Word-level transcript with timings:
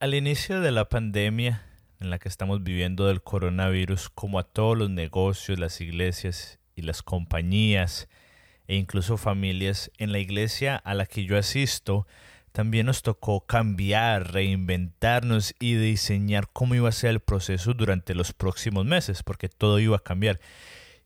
Al 0.00 0.14
inicio 0.14 0.60
de 0.60 0.70
la 0.70 0.88
pandemia 0.88 1.64
en 1.98 2.10
la 2.10 2.20
que 2.20 2.28
estamos 2.28 2.62
viviendo 2.62 3.08
del 3.08 3.20
coronavirus, 3.20 4.10
como 4.10 4.38
a 4.38 4.44
todos 4.44 4.78
los 4.78 4.90
negocios, 4.90 5.58
las 5.58 5.80
iglesias 5.80 6.60
y 6.76 6.82
las 6.82 7.02
compañías 7.02 8.08
e 8.68 8.76
incluso 8.76 9.16
familias, 9.16 9.90
en 9.98 10.12
la 10.12 10.20
iglesia 10.20 10.76
a 10.76 10.94
la 10.94 11.04
que 11.04 11.24
yo 11.24 11.36
asisto, 11.36 12.06
también 12.52 12.86
nos 12.86 13.02
tocó 13.02 13.44
cambiar, 13.44 14.32
reinventarnos 14.32 15.56
y 15.58 15.74
diseñar 15.74 16.46
cómo 16.52 16.76
iba 16.76 16.88
a 16.88 16.92
ser 16.92 17.10
el 17.10 17.20
proceso 17.20 17.74
durante 17.74 18.14
los 18.14 18.32
próximos 18.32 18.86
meses, 18.86 19.24
porque 19.24 19.48
todo 19.48 19.80
iba 19.80 19.96
a 19.96 20.04
cambiar. 20.04 20.38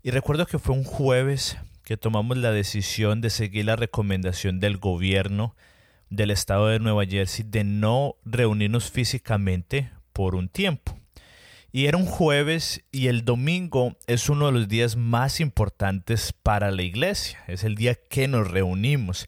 Y 0.02 0.10
recuerdo 0.10 0.44
que 0.44 0.58
fue 0.58 0.74
un 0.74 0.84
jueves 0.84 1.56
que 1.82 1.96
tomamos 1.96 2.36
la 2.36 2.50
decisión 2.50 3.22
de 3.22 3.30
seguir 3.30 3.64
la 3.64 3.76
recomendación 3.76 4.60
del 4.60 4.76
gobierno 4.76 5.56
del 6.12 6.30
estado 6.30 6.68
de 6.68 6.78
Nueva 6.78 7.06
Jersey 7.06 7.44
de 7.48 7.64
no 7.64 8.16
reunirnos 8.24 8.90
físicamente 8.90 9.90
por 10.12 10.34
un 10.34 10.48
tiempo. 10.48 10.98
Y 11.72 11.86
era 11.86 11.96
un 11.96 12.04
jueves 12.04 12.84
y 12.92 13.06
el 13.06 13.24
domingo 13.24 13.96
es 14.06 14.28
uno 14.28 14.46
de 14.46 14.52
los 14.52 14.68
días 14.68 14.96
más 14.96 15.40
importantes 15.40 16.34
para 16.42 16.70
la 16.70 16.82
iglesia. 16.82 17.42
Es 17.48 17.64
el 17.64 17.76
día 17.76 17.94
que 17.94 18.28
nos 18.28 18.50
reunimos. 18.50 19.26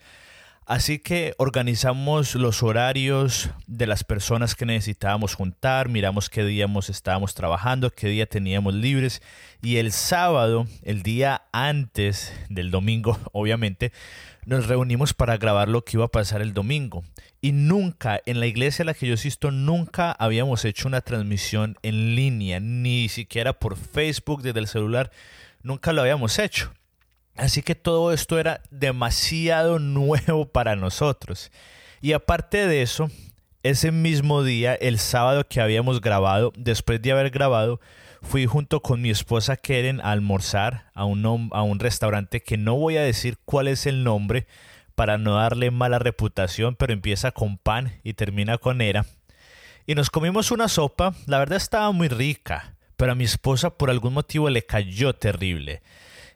Así 0.66 0.98
que 0.98 1.34
organizamos 1.36 2.34
los 2.36 2.62
horarios 2.62 3.50
de 3.66 3.86
las 3.86 4.02
personas 4.02 4.54
que 4.54 4.64
necesitábamos 4.64 5.34
juntar, 5.34 5.90
miramos 5.90 6.30
qué 6.30 6.42
día 6.42 6.66
estábamos 6.88 7.34
trabajando, 7.34 7.90
qué 7.90 8.08
día 8.08 8.24
teníamos 8.24 8.72
libres 8.72 9.20
y 9.60 9.76
el 9.76 9.92
sábado, 9.92 10.66
el 10.82 11.02
día 11.02 11.42
antes 11.52 12.32
del 12.48 12.70
domingo, 12.70 13.18
obviamente, 13.32 13.92
nos 14.46 14.66
reunimos 14.66 15.12
para 15.12 15.36
grabar 15.36 15.68
lo 15.68 15.84
que 15.84 15.98
iba 15.98 16.06
a 16.06 16.10
pasar 16.10 16.40
el 16.40 16.54
domingo. 16.54 17.04
Y 17.42 17.52
nunca, 17.52 18.22
en 18.24 18.40
la 18.40 18.46
iglesia 18.46 18.84
a 18.84 18.86
la 18.86 18.94
que 18.94 19.06
yo 19.06 19.14
asisto, 19.14 19.50
nunca 19.50 20.12
habíamos 20.12 20.64
hecho 20.64 20.88
una 20.88 21.02
transmisión 21.02 21.76
en 21.82 22.16
línea, 22.16 22.58
ni 22.58 23.10
siquiera 23.10 23.52
por 23.52 23.76
Facebook 23.76 24.40
desde 24.40 24.60
el 24.60 24.66
celular, 24.66 25.10
nunca 25.62 25.92
lo 25.92 26.00
habíamos 26.00 26.38
hecho. 26.38 26.72
Así 27.36 27.62
que 27.62 27.74
todo 27.74 28.12
esto 28.12 28.38
era 28.38 28.62
demasiado 28.70 29.78
nuevo 29.80 30.46
para 30.46 30.76
nosotros. 30.76 31.50
Y 32.00 32.12
aparte 32.12 32.66
de 32.66 32.82
eso, 32.82 33.10
ese 33.62 33.92
mismo 33.92 34.42
día, 34.42 34.74
el 34.74 34.98
sábado 34.98 35.48
que 35.48 35.60
habíamos 35.60 36.00
grabado, 36.00 36.52
después 36.56 37.00
de 37.00 37.12
haber 37.12 37.30
grabado, 37.30 37.80
fui 38.22 38.46
junto 38.46 38.80
con 38.80 39.00
mi 39.00 39.10
esposa 39.10 39.56
Keren 39.56 40.00
a 40.00 40.10
almorzar 40.10 40.90
a 40.94 41.04
un, 41.04 41.50
a 41.52 41.62
un 41.62 41.78
restaurante 41.78 42.42
que 42.42 42.56
no 42.56 42.74
voy 42.76 42.96
a 42.96 43.02
decir 43.02 43.38
cuál 43.44 43.68
es 43.68 43.86
el 43.86 44.04
nombre 44.04 44.46
para 44.94 45.18
no 45.18 45.36
darle 45.36 45.70
mala 45.70 45.98
reputación, 45.98 46.76
pero 46.76 46.92
empieza 46.92 47.32
con 47.32 47.58
pan 47.58 48.00
y 48.02 48.14
termina 48.14 48.58
con 48.58 48.80
era. 48.80 49.06
Y 49.86 49.94
nos 49.94 50.10
comimos 50.10 50.50
una 50.50 50.68
sopa, 50.68 51.14
la 51.26 51.38
verdad 51.38 51.56
estaba 51.56 51.90
muy 51.92 52.08
rica, 52.08 52.74
pero 52.96 53.12
a 53.12 53.14
mi 53.14 53.24
esposa 53.24 53.70
por 53.70 53.90
algún 53.90 54.14
motivo 54.14 54.48
le 54.48 54.64
cayó 54.64 55.14
terrible. 55.14 55.82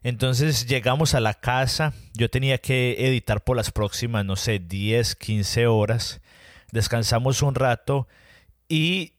Entonces 0.03 0.67
llegamos 0.67 1.15
a 1.15 1.21
la 1.21 1.35
casa, 1.35 1.93
yo 2.15 2.31
tenía 2.31 2.59
que 2.59 2.97
editar 2.99 3.43
por 3.43 3.57
las 3.57 3.71
próximas, 3.71 4.25
no 4.25 4.37
sé, 4.37 4.59
10, 4.59 5.17
15 5.17 5.67
horas, 5.67 6.21
descansamos 6.71 7.43
un 7.43 7.55
rato 7.55 8.07
y 8.69 9.15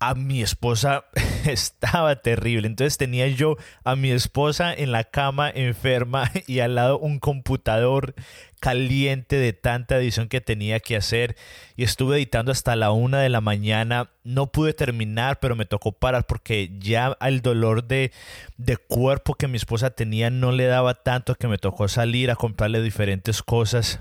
a 0.00 0.14
mi 0.14 0.42
esposa 0.42 1.04
estaba 1.46 2.16
terrible. 2.16 2.66
Entonces 2.66 2.98
tenía 2.98 3.28
yo 3.28 3.56
a 3.84 3.96
mi 3.96 4.10
esposa 4.10 4.72
en 4.72 4.92
la 4.92 5.04
cama 5.04 5.50
enferma 5.50 6.30
y 6.46 6.60
al 6.60 6.74
lado 6.74 6.98
un 6.98 7.18
computador 7.18 8.14
caliente 8.60 9.36
de 9.36 9.52
tanta 9.52 9.96
edición 9.96 10.28
que 10.28 10.40
tenía 10.40 10.80
que 10.80 10.96
hacer 10.96 11.36
y 11.76 11.84
estuve 11.84 12.16
editando 12.16 12.52
hasta 12.52 12.76
la 12.76 12.90
una 12.90 13.20
de 13.20 13.28
la 13.28 13.40
mañana. 13.40 14.10
No 14.24 14.52
pude 14.52 14.72
terminar, 14.72 15.40
pero 15.40 15.56
me 15.56 15.66
tocó 15.66 15.92
parar 15.92 16.26
porque 16.26 16.70
ya 16.78 17.16
el 17.20 17.40
dolor 17.40 17.84
de, 17.84 18.12
de 18.56 18.76
cuerpo 18.76 19.34
que 19.34 19.48
mi 19.48 19.56
esposa 19.56 19.90
tenía 19.90 20.30
no 20.30 20.52
le 20.52 20.66
daba 20.66 20.94
tanto 20.94 21.34
que 21.34 21.48
me 21.48 21.58
tocó 21.58 21.88
salir 21.88 22.30
a 22.30 22.36
comprarle 22.36 22.82
diferentes 22.82 23.42
cosas. 23.42 24.00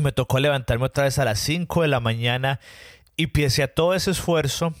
Me 0.00 0.12
tocó 0.12 0.38
levantarme 0.38 0.86
otra 0.86 1.04
vez 1.04 1.18
a 1.18 1.24
las 1.24 1.38
5 1.40 1.82
de 1.82 1.88
la 1.88 2.00
mañana 2.00 2.60
y 3.16 3.28
pese 3.28 3.62
a 3.62 3.72
todo 3.72 3.94
ese 3.94 4.10
esfuerzo, 4.10 4.74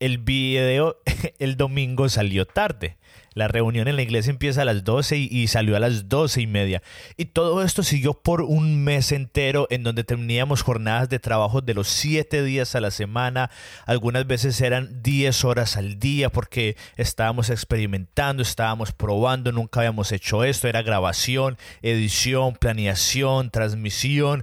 el 0.00 0.18
video 0.18 0.96
el 1.38 1.56
domingo 1.56 2.08
salió 2.08 2.46
tarde. 2.46 2.96
La 3.38 3.46
reunión 3.46 3.86
en 3.86 3.94
la 3.94 4.02
iglesia 4.02 4.30
empieza 4.30 4.62
a 4.62 4.64
las 4.64 4.82
12 4.82 5.16
y, 5.16 5.46
salió 5.46 5.76
a 5.76 5.78
las 5.78 6.08
12 6.08 6.40
y 6.40 6.46
media. 6.48 6.82
Y 7.16 7.26
todo 7.26 7.62
esto 7.62 7.84
siguió 7.84 8.14
por 8.14 8.42
un 8.42 8.82
mes 8.82 9.12
entero 9.12 9.68
en 9.70 9.84
donde 9.84 10.02
teníamos 10.02 10.62
jornadas 10.62 11.08
de 11.08 11.20
trabajo 11.20 11.60
de 11.60 11.72
los 11.72 11.86
7 11.86 12.42
días 12.42 12.74
a 12.74 12.80
la 12.80 12.90
semana. 12.90 13.48
Algunas 13.86 14.26
veces 14.26 14.60
eran 14.60 15.04
10 15.04 15.44
horas 15.44 15.76
al 15.76 16.00
día 16.00 16.30
porque 16.30 16.76
estábamos 16.96 17.48
experimentando, 17.48 18.42
estábamos 18.42 18.90
probando, 18.90 19.52
nunca 19.52 19.78
habíamos 19.78 20.10
hecho 20.10 20.42
esto. 20.42 20.66
Era 20.66 20.82
grabación, 20.82 21.58
edición, 21.80 22.56
planeación, 22.56 23.50
transmisión. 23.50 24.42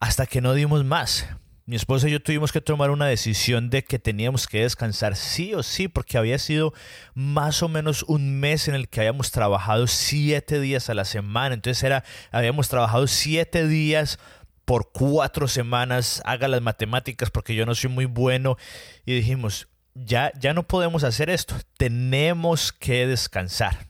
Hasta 0.00 0.24
que 0.24 0.40
no 0.40 0.54
dimos 0.54 0.82
más 0.82 1.28
mi 1.68 1.76
esposa 1.76 2.08
y 2.08 2.12
yo 2.12 2.22
tuvimos 2.22 2.50
que 2.50 2.62
tomar 2.62 2.88
una 2.88 3.04
decisión 3.04 3.68
de 3.68 3.84
que 3.84 3.98
teníamos 3.98 4.46
que 4.46 4.62
descansar 4.62 5.16
sí 5.16 5.52
o 5.52 5.62
sí, 5.62 5.86
porque 5.86 6.16
había 6.16 6.38
sido 6.38 6.72
más 7.12 7.62
o 7.62 7.68
menos 7.68 8.04
un 8.04 8.40
mes 8.40 8.68
en 8.68 8.74
el 8.74 8.88
que 8.88 9.00
habíamos 9.00 9.32
trabajado 9.32 9.86
siete 9.86 10.60
días 10.60 10.88
a 10.88 10.94
la 10.94 11.04
semana. 11.04 11.54
Entonces 11.54 11.84
era, 11.84 12.04
habíamos 12.30 12.70
trabajado 12.70 13.06
siete 13.06 13.68
días 13.68 14.18
por 14.64 14.92
cuatro 14.92 15.46
semanas. 15.46 16.22
Haga 16.24 16.48
las 16.48 16.62
matemáticas 16.62 17.30
porque 17.30 17.54
yo 17.54 17.66
no 17.66 17.74
soy 17.74 17.90
muy 17.90 18.06
bueno. 18.06 18.56
Y 19.04 19.14
dijimos, 19.14 19.68
ya, 19.94 20.32
ya 20.40 20.54
no 20.54 20.66
podemos 20.66 21.04
hacer 21.04 21.28
esto. 21.28 21.54
Tenemos 21.76 22.72
que 22.72 23.06
descansar. 23.06 23.88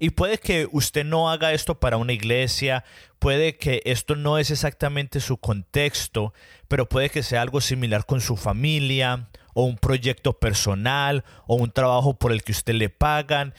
Y 0.00 0.10
puede 0.10 0.38
que 0.38 0.68
usted 0.72 1.04
no 1.04 1.30
haga 1.30 1.52
esto 1.52 1.78
para 1.78 1.96
una 1.96 2.12
iglesia, 2.12 2.84
puede 3.18 3.56
que 3.56 3.82
esto 3.84 4.16
no 4.16 4.38
es 4.38 4.50
exactamente 4.50 5.20
su 5.20 5.38
contexto, 5.38 6.32
pero 6.68 6.88
puede 6.88 7.10
que 7.10 7.22
sea 7.22 7.42
algo 7.42 7.60
similar 7.60 8.06
con 8.06 8.20
su 8.20 8.36
familia 8.36 9.28
o 9.54 9.64
un 9.64 9.76
proyecto 9.76 10.38
personal 10.38 11.24
o 11.46 11.56
un 11.56 11.72
trabajo 11.72 12.14
por 12.14 12.32
el 12.32 12.42
que 12.42 12.52
usted 12.52 12.74
le 12.74 12.90
pagan. 12.90 13.54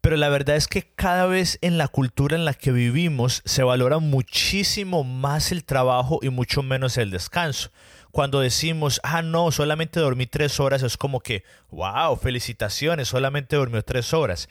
Pero 0.00 0.16
la 0.16 0.28
verdad 0.28 0.56
es 0.56 0.68
que 0.68 0.82
cada 0.82 1.26
vez 1.26 1.58
en 1.62 1.78
la 1.78 1.88
cultura 1.88 2.36
en 2.36 2.44
la 2.44 2.54
que 2.54 2.72
vivimos 2.72 3.40
se 3.44 3.62
valora 3.62 4.00
muchísimo 4.00 5.02
más 5.02 5.50
el 5.50 5.64
trabajo 5.64 6.18
y 6.22 6.28
mucho 6.28 6.62
menos 6.62 6.98
el 6.98 7.10
descanso. 7.10 7.70
Cuando 8.10 8.40
decimos, 8.40 9.00
ah, 9.02 9.22
no, 9.22 9.50
solamente 9.50 9.98
dormí 9.98 10.26
tres 10.26 10.60
horas, 10.60 10.82
es 10.82 10.96
como 10.96 11.20
que, 11.20 11.42
wow, 11.70 12.16
felicitaciones, 12.16 13.08
solamente 13.08 13.56
dormió 13.56 13.82
tres 13.82 14.12
horas. 14.12 14.48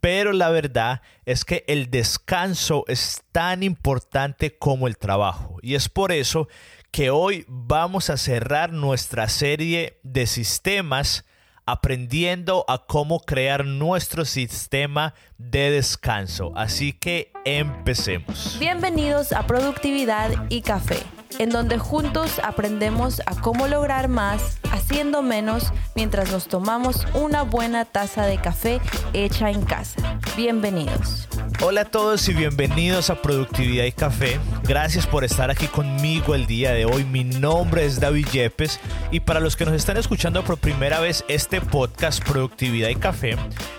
Pero 0.00 0.32
la 0.32 0.50
verdad 0.50 1.02
es 1.24 1.44
que 1.44 1.64
el 1.66 1.90
descanso 1.90 2.84
es 2.86 3.22
tan 3.32 3.62
importante 3.62 4.56
como 4.56 4.86
el 4.86 4.98
trabajo. 4.98 5.58
Y 5.62 5.74
es 5.74 5.88
por 5.88 6.12
eso 6.12 6.48
que 6.90 7.10
hoy 7.10 7.44
vamos 7.48 8.10
a 8.10 8.16
cerrar 8.16 8.72
nuestra 8.72 9.28
serie 9.28 9.98
de 10.02 10.26
sistemas 10.26 11.24
aprendiendo 11.66 12.64
a 12.68 12.86
cómo 12.86 13.20
crear 13.20 13.64
nuestro 13.64 14.24
sistema 14.24 15.14
de 15.36 15.72
descanso. 15.72 16.52
Así 16.54 16.92
que 16.92 17.32
empecemos. 17.44 18.56
Bienvenidos 18.60 19.32
a 19.32 19.46
Productividad 19.46 20.30
y 20.48 20.62
Café 20.62 21.02
en 21.38 21.50
donde 21.50 21.78
juntos 21.78 22.40
aprendemos 22.42 23.22
a 23.26 23.34
cómo 23.40 23.68
lograr 23.68 24.08
más 24.08 24.58
haciendo 24.72 25.22
menos 25.22 25.72
mientras 25.94 26.30
nos 26.30 26.48
tomamos 26.48 27.06
una 27.14 27.42
buena 27.42 27.84
taza 27.84 28.26
de 28.26 28.38
café 28.38 28.80
hecha 29.12 29.50
en 29.50 29.62
casa. 29.62 30.18
Bienvenidos. 30.36 31.28
Hola 31.62 31.82
a 31.82 31.84
todos 31.86 32.28
y 32.28 32.34
bienvenidos 32.34 33.08
a 33.08 33.22
Productividad 33.22 33.84
y 33.84 33.92
Café. 33.92 34.38
Gracias 34.64 35.06
por 35.06 35.24
estar 35.24 35.50
aquí 35.50 35.66
conmigo 35.68 36.34
el 36.34 36.46
día 36.46 36.72
de 36.72 36.84
hoy. 36.84 37.04
Mi 37.04 37.24
nombre 37.24 37.86
es 37.86 37.98
David 37.98 38.26
Yepes 38.32 38.78
y 39.10 39.20
para 39.20 39.40
los 39.40 39.56
que 39.56 39.64
nos 39.64 39.74
están 39.74 39.96
escuchando 39.96 40.44
por 40.44 40.58
primera 40.58 41.00
vez, 41.00 41.24
este 41.28 41.60
podcast 41.60 42.22
Productividad 42.22 42.90
y 42.90 42.96
Café 42.96 43.36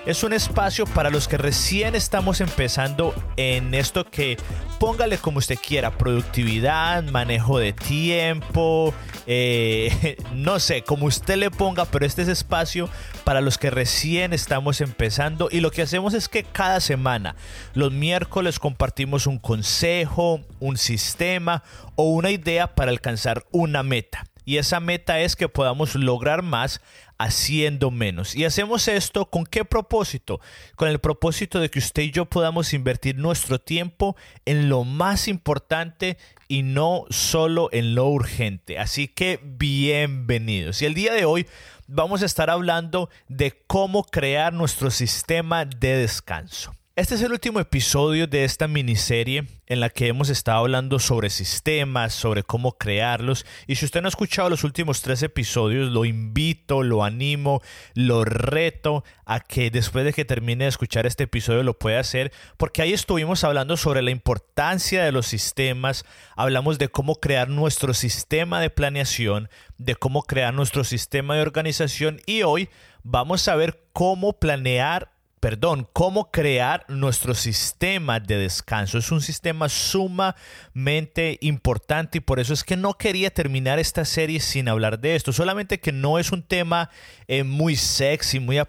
es 0.08 0.24
un 0.24 0.32
espacio 0.32 0.86
para 0.86 1.10
los 1.10 1.28
que 1.28 1.38
recién 1.38 1.94
estamos 1.94 2.40
empezando 2.40 3.14
en 3.36 3.74
esto 3.74 4.06
que 4.06 4.38
póngale 4.80 5.18
como 5.18 5.40
usted 5.40 5.58
quiera, 5.58 5.98
productividad, 5.98 7.04
manejo 7.04 7.60
de 7.60 7.74
tiempo, 7.74 8.94
eh, 9.26 10.18
no 10.34 10.60
sé, 10.60 10.84
como 10.84 11.06
usted 11.06 11.38
le 11.38 11.52
ponga, 11.52 11.86
pero 11.86 12.06
este 12.06 12.22
es 12.22 12.28
espacio 12.28 12.90
para 13.24 13.42
los 13.42 13.58
que 13.58 13.70
recién 13.70 14.34
estamos 14.34 14.82
empezando 14.82 15.50
y 15.52 15.60
lo 15.60 15.72
que 15.72 15.82
hacemos 15.82 16.14
es 16.14 16.30
que 16.30 16.44
cada 16.44 16.80
semana, 16.80 17.36
los 17.74 17.92
miércoles 17.92 18.60
compartimos 18.60 19.28
un 19.28 19.40
consejo, 19.40 20.42
un 20.60 20.78
sistema 20.78 21.64
o 21.96 22.12
una 22.12 22.30
idea 22.30 22.76
para 22.76 22.92
alcanzar 22.92 23.46
una 23.52 23.84
meta. 23.84 24.27
Y 24.48 24.60
esa 24.60 24.80
meta 24.80 25.20
es 25.20 25.36
que 25.36 25.50
podamos 25.50 25.94
lograr 25.96 26.42
más 26.42 26.80
haciendo 27.18 27.92
menos. 27.92 28.34
Y 28.34 28.46
hacemos 28.46 28.88
esto 28.88 29.30
con 29.30 29.46
qué 29.46 29.66
propósito? 29.66 30.40
Con 30.78 30.88
el 30.88 31.00
propósito 31.00 31.60
de 31.60 31.70
que 31.70 31.80
usted 31.80 32.04
y 32.04 32.12
yo 32.12 32.24
podamos 32.28 32.74
invertir 32.74 33.18
nuestro 33.18 33.60
tiempo 33.60 34.16
en 34.46 34.70
lo 34.70 34.86
más 34.86 35.28
importante 35.28 36.18
y 36.48 36.64
no 36.64 37.04
solo 37.10 37.68
en 37.74 37.94
lo 37.94 38.08
urgente. 38.08 38.80
Así 38.80 39.10
que 39.10 39.42
bienvenidos. 39.44 40.82
Y 40.82 40.86
el 40.86 40.94
día 40.94 41.12
de 41.12 41.26
hoy 41.26 41.46
vamos 41.88 42.24
a 42.24 42.26
estar 42.26 42.50
hablando 42.50 43.10
de 43.28 43.62
cómo 43.68 44.06
crear 44.06 44.54
nuestro 44.54 44.92
sistema 44.92 45.66
de 45.66 45.98
descanso. 45.98 46.77
Este 46.98 47.14
es 47.14 47.22
el 47.22 47.32
último 47.32 47.60
episodio 47.60 48.26
de 48.26 48.44
esta 48.44 48.68
miniserie 48.68 49.46
en 49.68 49.80
la 49.80 49.92
que 49.92 50.08
hemos 50.08 50.30
estado 50.30 50.58
hablando 50.58 50.98
sobre 50.98 51.30
sistemas, 51.30 52.12
sobre 52.12 52.42
cómo 52.42 52.72
crearlos. 52.72 53.46
Y 53.68 53.76
si 53.76 53.86
usted 53.86 54.02
no 54.02 54.08
ha 54.08 54.10
escuchado 54.10 54.50
los 54.50 54.64
últimos 54.64 55.04
tres 55.04 55.22
episodios, 55.22 55.92
lo 55.92 56.06
invito, 56.06 56.82
lo 56.82 57.04
animo, 57.04 57.62
lo 57.94 58.26
reto 58.26 59.04
a 59.26 59.42
que 59.42 59.70
después 59.70 60.06
de 60.06 60.14
que 60.14 60.26
termine 60.26 60.64
de 60.64 60.70
escuchar 60.70 61.06
este 61.06 61.26
episodio 61.26 61.62
lo 61.62 61.78
pueda 61.78 62.00
hacer, 62.00 62.32
porque 62.58 62.82
ahí 62.82 62.94
estuvimos 62.94 63.44
hablando 63.44 63.78
sobre 63.78 64.02
la 64.02 64.10
importancia 64.10 65.06
de 65.06 65.12
los 65.12 65.28
sistemas, 65.28 66.04
hablamos 66.36 66.80
de 66.80 66.90
cómo 66.90 67.18
crear 67.18 67.48
nuestro 67.48 67.94
sistema 67.94 68.60
de 68.60 68.72
planeación, 68.72 69.50
de 69.78 69.94
cómo 69.94 70.24
crear 70.24 70.52
nuestro 70.52 70.84
sistema 70.84 71.36
de 71.36 71.44
organización 71.44 72.22
y 72.26 72.42
hoy 72.42 72.70
vamos 73.04 73.48
a 73.48 73.56
ver 73.56 73.84
cómo 73.94 74.34
planear 74.34 75.12
perdón, 75.40 75.88
cómo 75.94 76.32
crear 76.32 76.84
nuestro 76.88 77.36
sistema 77.36 78.20
de 78.20 78.38
descanso. 78.38 78.98
Es 78.98 79.12
un 79.12 79.22
sistema 79.22 79.70
sumamente 79.70 81.38
importante 81.42 82.18
y 82.18 82.22
por 82.22 82.40
eso 82.40 82.54
es 82.54 82.64
que 82.64 82.76
no 82.76 82.96
quería 82.96 83.32
terminar 83.32 83.78
esta 83.78 84.04
serie 84.04 84.40
sin 84.40 84.68
hablar 84.68 85.00
de 85.00 85.16
esto. 85.16 85.32
Solamente 85.32 85.80
que 85.80 85.92
no 85.92 86.18
es 86.18 86.32
un 86.32 86.42
tema 86.42 86.90
eh, 87.28 87.44
muy 87.44 87.76
sexy, 87.76 88.40
muy, 88.40 88.60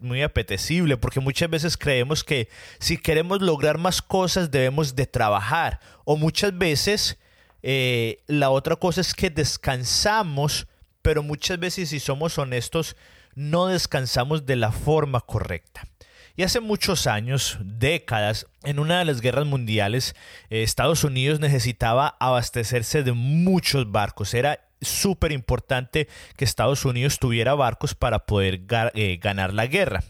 muy 0.00 0.22
apetecible, 0.22 0.96
porque 0.96 1.20
muchas 1.20 1.50
veces 1.50 1.76
creemos 1.76 2.22
que 2.22 2.48
si 2.78 2.98
queremos 2.98 3.42
lograr 3.42 3.78
más 3.78 4.00
cosas 4.00 4.50
debemos 4.50 4.94
de 4.94 5.06
trabajar. 5.06 5.80
O 6.04 6.16
muchas 6.16 6.56
veces 6.56 7.18
eh, 7.62 8.22
la 8.26 8.50
otra 8.50 8.76
cosa 8.76 9.00
es 9.00 9.12
que 9.12 9.30
descansamos, 9.30 10.68
pero 11.00 11.24
muchas 11.24 11.58
veces 11.58 11.88
si 11.88 11.98
somos 11.98 12.38
honestos, 12.38 12.96
no 13.34 13.66
descansamos 13.66 14.46
de 14.46 14.56
la 14.56 14.72
forma 14.72 15.20
correcta. 15.20 15.88
Y 16.36 16.44
hace 16.44 16.60
muchos 16.60 17.06
años, 17.06 17.58
décadas, 17.60 18.46
en 18.62 18.78
una 18.78 18.98
de 18.98 19.04
las 19.04 19.20
guerras 19.20 19.46
mundiales, 19.46 20.14
eh, 20.48 20.62
Estados 20.62 21.04
Unidos 21.04 21.40
necesitaba 21.40 22.16
abastecerse 22.20 23.02
de 23.02 23.12
muchos 23.12 23.90
barcos. 23.90 24.32
Era 24.32 24.60
súper 24.80 25.32
importante 25.32 26.08
que 26.36 26.44
Estados 26.44 26.84
Unidos 26.84 27.18
tuviera 27.18 27.54
barcos 27.54 27.94
para 27.94 28.20
poder 28.20 28.62
eh, 28.94 29.18
ganar 29.20 29.52
la 29.52 29.66
guerra. 29.66 30.02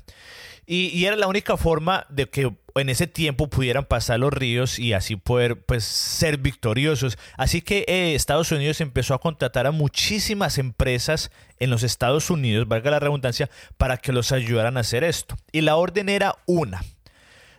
Y, 0.64 1.04
era 1.04 1.16
la 1.16 1.26
única 1.26 1.56
forma 1.56 2.06
de 2.08 2.28
que 2.28 2.52
en 2.76 2.88
ese 2.88 3.06
tiempo 3.06 3.50
pudieran 3.50 3.84
pasar 3.84 4.20
los 4.20 4.32
ríos 4.32 4.78
y 4.78 4.92
así 4.92 5.16
poder 5.16 5.60
pues, 5.64 5.84
ser 5.84 6.38
victoriosos. 6.38 7.18
Así 7.36 7.62
que 7.62 7.84
eh, 7.88 8.14
Estados 8.14 8.52
Unidos 8.52 8.80
empezó 8.80 9.14
a 9.14 9.20
contratar 9.20 9.66
a 9.66 9.72
muchísimas 9.72 10.58
empresas 10.58 11.30
en 11.58 11.70
los 11.70 11.82
Estados 11.82 12.30
Unidos, 12.30 12.68
valga 12.68 12.92
la 12.92 13.00
redundancia, 13.00 13.50
para 13.76 13.96
que 13.96 14.12
los 14.12 14.30
ayudaran 14.30 14.76
a 14.76 14.80
hacer 14.80 15.02
esto. 15.02 15.36
Y 15.50 15.62
la 15.62 15.76
orden 15.76 16.08
era 16.08 16.36
una, 16.46 16.82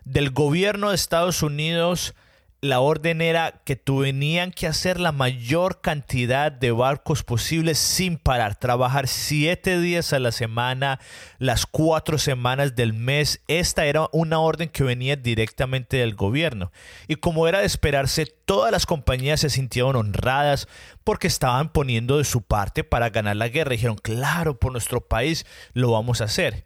del 0.06 0.32
gobierno 0.32 0.90
de 0.90 0.96
Estados 0.96 1.44
Unidos 1.44 2.16
la 2.64 2.80
orden 2.80 3.22
era 3.22 3.62
que 3.66 3.76
tenían 3.76 4.52
que 4.52 4.68
hacer 4.68 4.98
la 4.98 5.12
mayor 5.12 5.82
cantidad 5.82 6.50
de 6.50 6.72
barcos 6.72 7.22
posibles 7.22 7.78
sin 7.78 8.18
parar, 8.18 8.56
trabajar 8.56 9.10
siete 9.10 9.82
días 9.82 10.14
a 10.14 10.20
la 10.20 10.32
semana, 10.32 11.02
las 11.40 11.66
cuatro 11.66 12.18
semanas 12.18 12.74
del 12.74 12.94
mes. 12.94 13.42
Esta 13.50 13.86
era 13.86 14.08
una 14.14 14.40
orden 14.40 14.70
que 14.70 14.86
venía 14.86 15.18
directamente 15.18 15.98
del 15.98 16.16
gobierno. 16.16 16.72
Y 17.10 17.18
como 17.18 17.50
era 17.50 17.60
de 17.60 17.66
esperarse, 17.66 18.26
todas 18.26 18.72
las 18.72 18.86
compañías 18.86 19.42
se 19.42 19.50
sintieron 19.50 19.98
honradas 19.98 20.70
porque 21.04 21.28
estaban 21.28 21.68
poniendo 21.68 22.18
de 22.18 22.24
su 22.24 22.44
parte 22.44 22.86
para 22.86 23.10
ganar 23.10 23.36
la 23.36 23.50
guerra. 23.50 23.72
Dijeron, 23.72 23.98
claro, 23.98 24.58
por 24.58 24.72
nuestro 24.72 25.02
país 25.02 25.46
lo 25.74 25.92
vamos 25.92 26.22
a 26.22 26.26
hacer. 26.26 26.64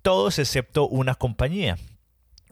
Todos 0.00 0.38
excepto 0.38 0.88
una 0.88 1.14
compañía. 1.14 1.76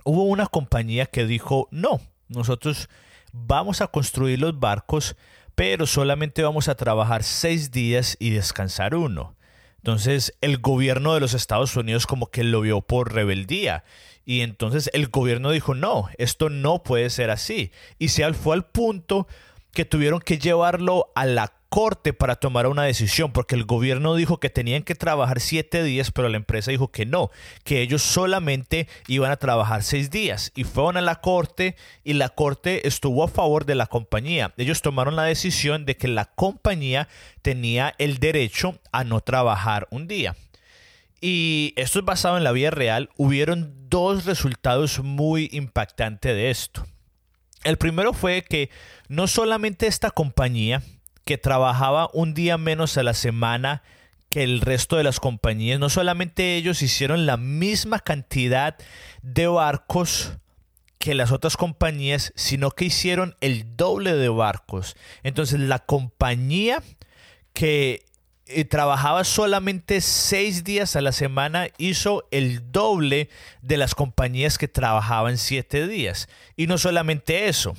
Hubo 0.05 0.25
una 0.25 0.47
compañía 0.49 1.07
que 1.07 1.25
dijo, 1.25 1.67
no 1.71 2.03
nosotros 2.37 2.89
vamos 3.33 3.81
a 3.81 3.89
construir 3.89 4.41
los 4.41 4.59
barcos, 4.59 5.17
pero 5.55 5.87
solamente 5.87 6.43
vamos 6.43 6.69
a 6.69 6.77
trabajar 6.77 7.23
seis 7.23 7.71
días 7.71 8.17
y 8.19 8.31
descansar 8.31 8.95
uno. 8.95 9.35
Entonces 9.77 10.33
el 10.41 10.59
gobierno 10.59 11.15
de 11.15 11.21
los 11.21 11.35
Estados 11.35 11.77
Unidos 11.77 12.07
como 12.07 12.31
que 12.31 12.43
lo 12.43 12.63
vio 12.63 12.81
por 12.81 13.13
rebeldía. 13.13 13.85
Y 14.25 14.41
entonces 14.41 14.89
el 14.95 15.09
gobierno 15.09 15.51
dijo, 15.51 15.75
no, 15.75 16.09
esto 16.17 16.49
no 16.49 16.83
puede 16.83 17.11
ser 17.11 17.31
así. 17.31 17.71
Y 17.99 18.09
se 18.09 18.33
fue 18.33 18.55
al 18.55 18.65
punto 18.65 19.27
que 19.73 19.85
tuvieron 19.85 20.21
que 20.21 20.39
llevarlo 20.39 21.13
a 21.15 21.27
la 21.27 21.53
corte 21.75 22.13
para 22.13 22.37
tomar 22.37 22.69
una 22.69 22.85
decisión, 22.85 23.33
porque 23.33 23.57
el 23.57 23.65
gobierno 23.65 24.15
dijo 24.15 24.39
que 24.39 24.49
tenían 24.49 24.85
que 24.85 24.95
trabajar 24.95 25.41
siete 25.41 25.83
días, 25.83 26.13
pero 26.13 26.29
la 26.29 26.37
empresa 26.37 26.71
dijo 26.71 26.93
que 26.93 27.05
no, 27.05 27.33
que 27.65 27.83
ellos 27.83 28.01
solamente 28.01 28.87
iban 29.09 29.33
a 29.33 29.39
trabajar 29.39 29.83
seis 29.83 30.09
días. 30.09 30.53
Y 30.55 30.63
fueron 30.63 30.99
a 30.99 31.01
la 31.01 31.17
corte 31.17 31.75
y 32.05 32.13
la 32.13 32.29
corte 32.29 32.87
estuvo 32.87 33.25
a 33.25 33.29
favor 33.29 33.65
de 33.65 33.75
la 33.75 33.89
compañía. 33.89 34.55
Ellos 34.57 34.83
tomaron 34.83 35.17
la 35.17 35.25
decisión 35.25 35.85
de 35.85 35.97
que 35.97 36.07
la 36.07 36.27
compañía 36.27 37.09
tenía 37.43 37.97
el 37.99 38.19
derecho 38.19 38.79
a 38.93 39.03
no 39.03 39.21
trabajar 39.21 39.89
un 39.91 40.07
día. 40.07 40.37
Y 41.21 41.73
esto 41.75 41.99
es 41.99 42.05
basado 42.05 42.39
en 42.39 42.45
la 42.45 42.53
vida 42.53 42.71
real. 42.71 43.11
Hubieron 43.17 43.89
dos 43.91 44.27
resultados 44.27 45.01
muy 45.01 45.49
impactantes 45.51 46.37
de 46.37 46.51
esto. 46.51 46.87
El 47.65 47.79
primero 47.79 48.13
fue 48.13 48.43
que 48.43 48.71
no 49.09 49.27
solamente 49.27 49.89
esta 49.89 50.13
compañía 50.13 50.81
que 51.25 51.39
trabajaba 51.39 52.11
un 52.13 52.35
día 52.35 52.59
menos 52.59 52.97
a 52.99 53.03
la 53.03 53.15
semana 53.15 53.83
que 54.31 54.43
el 54.43 54.61
resto 54.61 54.97
de 54.97 55.05
las 55.05 55.21
compañías. 55.21 55.79
No 55.79 55.89
solamente 55.89 56.57
ellos 56.57 56.83
hicieron 56.83 57.27
la 57.27 57.37
misma 57.37 58.01
cantidad 58.01 58.77
de 59.23 59.47
barcos 59.47 60.33
que 60.99 61.15
las 61.15 61.33
otras 61.33 61.57
compañías, 61.57 62.33
sino 62.35 62.71
que 62.71 62.87
hicieron 62.87 63.37
el 63.41 63.77
doble 63.77 64.15
de 64.15 64.29
barcos. 64.29 64.97
Entonces 65.23 65.61
la 65.61 65.79
compañía 65.79 66.83
que 67.53 68.05
eh, 68.47 68.65
trabajaba 68.65 69.25
solamente 69.25 70.01
seis 70.01 70.65
días 70.65 70.97
a 70.97 71.01
la 71.01 71.13
semana 71.13 71.69
hizo 71.79 72.27
el 72.31 72.73
doble 72.73 73.31
de 73.63 73.77
las 73.77 73.95
compañías 73.95 74.59
que 74.59 74.69
trabajaban 74.69 75.39
siete 75.39 75.87
días. 75.87 76.29
Y 76.57 76.67
no 76.67 76.77
solamente 76.77 77.49
eso, 77.49 77.75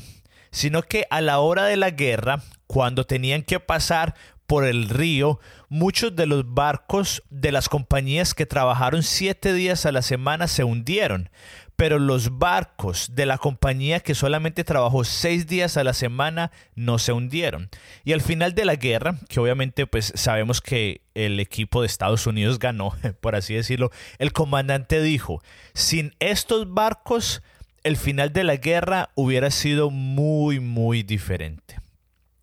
sino 0.52 0.82
que 0.84 1.06
a 1.10 1.22
la 1.22 1.40
hora 1.40 1.66
de 1.66 1.78
la 1.78 1.92
guerra, 1.92 2.42
cuando 2.68 3.06
tenían 3.06 3.44
que 3.44 3.60
pasar 3.60 4.16
por 4.48 4.66
el 4.66 4.90
río, 4.90 5.40
muchos 5.70 6.16
de 6.16 6.28
los 6.28 6.54
barcos 6.54 7.24
de 7.30 7.52
las 7.52 7.70
compañías 7.70 8.34
que 8.34 8.46
trabajaron 8.46 9.02
siete 9.04 9.54
días 9.54 9.86
a 9.86 9.92
la 9.92 10.02
semana 10.02 10.48
se 10.48 10.64
hundieron, 10.64 11.30
pero 11.76 12.00
los 12.00 12.38
barcos 12.38 13.16
de 13.16 13.26
la 13.26 13.38
compañía 13.38 14.00
que 14.00 14.16
solamente 14.16 14.64
trabajó 14.64 15.04
seis 15.04 15.48
días 15.48 15.78
a 15.78 15.84
la 15.84 15.94
semana 15.94 16.52
no 16.76 17.00
se 17.00 17.12
hundieron. 17.12 17.70
Y 18.04 18.14
al 18.14 18.22
final 18.22 18.54
de 18.54 18.66
la 18.66 18.76
guerra, 18.76 19.18
que 19.28 19.40
obviamente 19.40 19.88
pues 19.88 20.14
sabemos 20.16 20.62
que 20.62 21.02
el 21.16 21.40
equipo 21.40 21.82
de 21.82 21.88
Estados 21.88 22.28
Unidos 22.28 22.60
ganó, 22.60 22.94
por 23.22 23.36
así 23.36 23.56
decirlo, 23.56 23.92
el 24.20 24.32
comandante 24.32 25.02
dijo, 25.02 25.42
sin 25.74 26.16
estos 26.20 26.72
barcos 26.72 27.42
el 27.84 27.98
final 27.98 28.34
de 28.34 28.44
la 28.44 28.56
guerra 28.56 29.10
hubiera 29.14 29.52
sido 29.52 29.92
muy, 29.92 30.60
muy 30.60 31.04
diferente. 31.04 31.85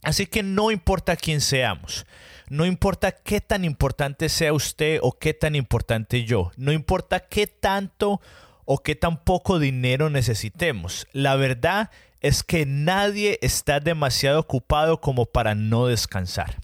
Así 0.03 0.27
que 0.27 0.43
no 0.43 0.71
importa 0.71 1.17
quién 1.17 1.41
seamos, 1.41 2.07
no 2.49 2.67
importa 2.67 3.13
qué 3.13 3.41
tan 3.41 3.65
importante 3.65 4.29
sea 4.29 4.53
usted 4.53 4.99
o 5.01 5.13
qué 5.13 5.33
tan 5.33 5.55
importante 5.55 6.25
yo, 6.25 6.51
no 6.57 6.73
importa 6.73 7.21
qué 7.21 7.47
tanto 7.47 8.21
o 8.65 8.79
qué 8.79 8.97
tan 8.97 9.23
poco 9.23 9.59
dinero 9.59 10.11
necesitemos. 10.11 11.07
La 11.13 11.37
verdad 11.37 11.91
es 12.21 12.43
que 12.43 12.67
nadie 12.67 13.39
está 13.43 13.81
demasiado 13.81 14.41
ocupado 14.41 15.01
como 15.01 15.27
para 15.27 15.55
no 15.55 15.87
descansar. 15.87 16.59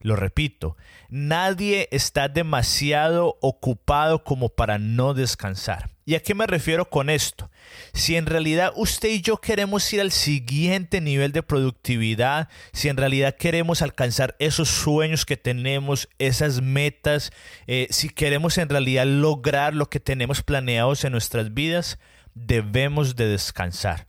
Lo 0.00 0.16
repito, 0.16 0.76
nadie 1.08 1.88
está 1.90 2.28
demasiado 2.28 3.38
ocupado 3.40 4.24
como 4.24 4.50
para 4.50 4.78
no 4.78 5.14
descansar. 5.14 5.93
¿Y 6.06 6.16
a 6.16 6.20
qué 6.20 6.34
me 6.34 6.46
refiero 6.46 6.90
con 6.90 7.08
esto? 7.08 7.50
Si 7.94 8.16
en 8.16 8.26
realidad 8.26 8.72
usted 8.76 9.08
y 9.08 9.22
yo 9.22 9.38
queremos 9.38 9.90
ir 9.92 10.02
al 10.02 10.12
siguiente 10.12 11.00
nivel 11.00 11.32
de 11.32 11.42
productividad, 11.42 12.48
si 12.72 12.88
en 12.88 12.98
realidad 12.98 13.36
queremos 13.36 13.80
alcanzar 13.80 14.36
esos 14.38 14.68
sueños 14.68 15.24
que 15.24 15.38
tenemos, 15.38 16.08
esas 16.18 16.60
metas, 16.60 17.32
eh, 17.66 17.86
si 17.90 18.10
queremos 18.10 18.58
en 18.58 18.68
realidad 18.68 19.06
lograr 19.06 19.74
lo 19.74 19.88
que 19.88 20.00
tenemos 20.00 20.42
planeados 20.42 21.04
en 21.04 21.12
nuestras 21.12 21.54
vidas, 21.54 21.98
debemos 22.34 23.16
de 23.16 23.28
descansar. 23.28 24.06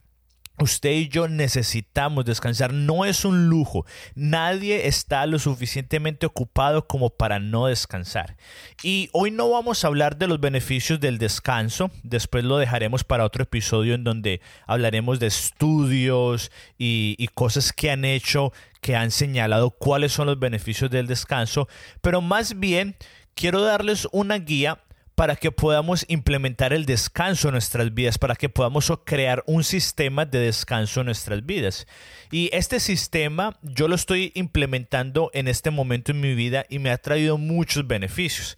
Usted 0.57 0.91
y 0.91 1.09
yo 1.09 1.27
necesitamos 1.27 2.23
descansar, 2.23 2.73
no 2.73 3.03
es 3.03 3.25
un 3.25 3.49
lujo. 3.49 3.85
Nadie 4.15 4.87
está 4.87 5.25
lo 5.25 5.37
suficientemente 5.37 6.25
ocupado 6.25 6.87
como 6.87 7.09
para 7.09 7.39
no 7.39 7.67
descansar. 7.67 8.37
Y 8.81 9.09
hoy 9.11 9.31
no 9.31 9.49
vamos 9.49 9.83
a 9.83 9.87
hablar 9.87 10.17
de 10.17 10.27
los 10.27 10.39
beneficios 10.39 10.99
del 10.99 11.17
descanso, 11.17 11.91
después 12.03 12.45
lo 12.45 12.57
dejaremos 12.57 13.03
para 13.03 13.25
otro 13.25 13.43
episodio 13.43 13.95
en 13.95 14.03
donde 14.05 14.41
hablaremos 14.65 15.19
de 15.19 15.27
estudios 15.27 16.51
y, 16.77 17.27
cosas 17.33 17.73
que 17.73 17.91
han 17.91 18.05
hecho, 18.05 18.53
que 18.79 18.95
han 18.95 19.11
señalado 19.11 19.71
cuáles 19.71 20.13
son 20.13 20.27
los 20.27 20.39
beneficios 20.39 20.89
del 20.89 21.07
descanso, 21.07 21.67
pero 22.01 22.21
más 22.21 22.59
bien 22.59 22.95
quiero 23.33 23.61
darles 23.61 24.07
una 24.11 24.37
guía 24.37 24.84
para 25.15 25.37
que 25.37 25.51
podamos 25.51 26.05
implementar 26.09 26.73
el 26.73 26.85
descanso 26.85 27.47
en 27.47 27.53
nuestras 27.53 27.93
vidas, 27.93 28.17
para 28.17 28.35
que 28.35 28.49
podamos 28.49 28.91
crear 29.05 29.43
un 29.47 29.63
sistema 29.63 30.25
de 30.25 30.39
descanso 30.39 30.99
en 30.99 31.05
nuestras 31.07 31.45
vidas. 31.45 31.87
Y 32.31 32.49
este 32.53 32.81
sistema 32.81 33.57
yo 33.61 33.87
lo 33.87 33.95
estoy 33.95 34.33
implementando 34.35 35.31
en 35.33 35.47
este 35.47 35.71
momento 35.71 36.11
en 36.11 36.19
mi 36.19 36.35
vida 36.35 36.65
y 36.69 36.79
me 36.79 36.91
ha 36.91 36.97
traído 36.97 37.37
muchos 37.37 37.87
beneficios. 37.87 38.57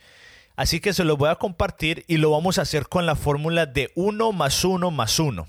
Así 0.55 0.79
que 0.79 0.93
se 0.93 1.03
lo 1.03 1.15
voy 1.15 1.29
a 1.29 1.35
compartir 1.35 2.03
y 2.07 2.17
lo 2.17 2.31
vamos 2.31 2.57
a 2.57 2.63
hacer 2.63 2.87
con 2.87 3.05
la 3.05 3.15
fórmula 3.15 3.67
de 3.67 3.91
1 3.93 4.31
más 4.31 4.65
1 4.65 4.89
más 4.89 5.19
1. 5.19 5.45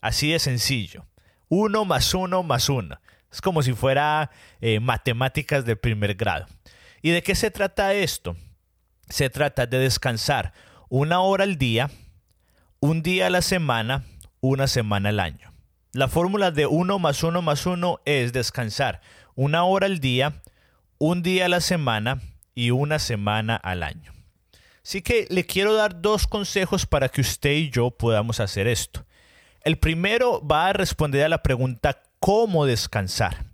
Así 0.00 0.32
de 0.32 0.38
sencillo. 0.38 1.04
1 1.48 1.84
más 1.84 2.14
1 2.14 2.42
más 2.42 2.70
1. 2.70 2.98
Es 3.30 3.42
como 3.42 3.62
si 3.62 3.74
fuera 3.74 4.30
eh, 4.62 4.80
matemáticas 4.80 5.66
de 5.66 5.76
primer 5.76 6.14
grado. 6.14 6.46
¿Y 7.02 7.10
de 7.10 7.22
qué 7.22 7.34
se 7.34 7.50
trata 7.50 7.92
esto? 7.92 8.34
Se 9.08 9.30
trata 9.30 9.66
de 9.66 9.78
descansar 9.78 10.52
una 10.88 11.20
hora 11.20 11.44
al 11.44 11.58
día, 11.58 11.90
un 12.80 13.02
día 13.02 13.26
a 13.26 13.30
la 13.30 13.42
semana, 13.42 14.04
una 14.40 14.66
semana 14.66 15.08
al 15.10 15.20
año. 15.20 15.52
La 15.92 16.08
fórmula 16.08 16.50
de 16.50 16.66
1 16.66 16.98
más 16.98 17.22
1 17.22 17.42
más 17.42 17.64
1 17.66 18.00
es 18.04 18.32
descansar 18.32 19.00
una 19.34 19.64
hora 19.64 19.86
al 19.86 19.98
día, 19.98 20.42
un 20.98 21.22
día 21.22 21.46
a 21.46 21.48
la 21.48 21.60
semana 21.60 22.20
y 22.54 22.70
una 22.70 22.98
semana 22.98 23.56
al 23.56 23.82
año. 23.82 24.12
Así 24.84 25.02
que 25.02 25.26
le 25.30 25.44
quiero 25.46 25.74
dar 25.74 26.00
dos 26.00 26.26
consejos 26.26 26.86
para 26.86 27.08
que 27.08 27.20
usted 27.20 27.52
y 27.52 27.70
yo 27.70 27.90
podamos 27.90 28.40
hacer 28.40 28.68
esto. 28.68 29.04
El 29.62 29.78
primero 29.78 30.46
va 30.46 30.68
a 30.68 30.72
responder 30.72 31.24
a 31.24 31.28
la 31.28 31.42
pregunta 31.42 32.02
¿cómo 32.20 32.66
descansar? 32.66 33.45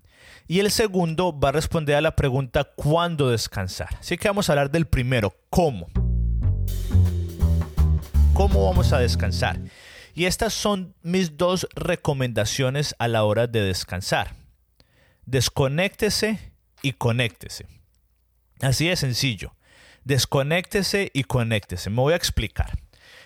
Y 0.52 0.60
el 0.60 0.70
segundo 0.70 1.32
va 1.40 1.48
a 1.48 1.52
responder 1.52 1.96
a 1.96 2.02
la 2.02 2.14
pregunta 2.14 2.64
¿cuándo 2.64 3.30
descansar? 3.30 3.88
Así 3.98 4.18
que 4.18 4.28
vamos 4.28 4.50
a 4.50 4.52
hablar 4.52 4.70
del 4.70 4.84
primero, 4.84 5.34
¿cómo? 5.48 5.86
¿Cómo 8.34 8.66
vamos 8.66 8.92
a 8.92 8.98
descansar? 8.98 9.58
Y 10.12 10.26
estas 10.26 10.52
son 10.52 10.94
mis 11.00 11.38
dos 11.38 11.66
recomendaciones 11.74 12.94
a 12.98 13.08
la 13.08 13.24
hora 13.24 13.46
de 13.46 13.62
descansar. 13.62 14.34
Desconéctese 15.24 16.52
y 16.82 16.92
conéctese. 16.92 17.64
Así 18.60 18.88
de 18.88 18.96
sencillo. 18.96 19.54
Desconéctese 20.04 21.10
y 21.14 21.24
conéctese. 21.24 21.88
Me 21.88 22.02
voy 22.02 22.12
a 22.12 22.16
explicar. 22.16 22.78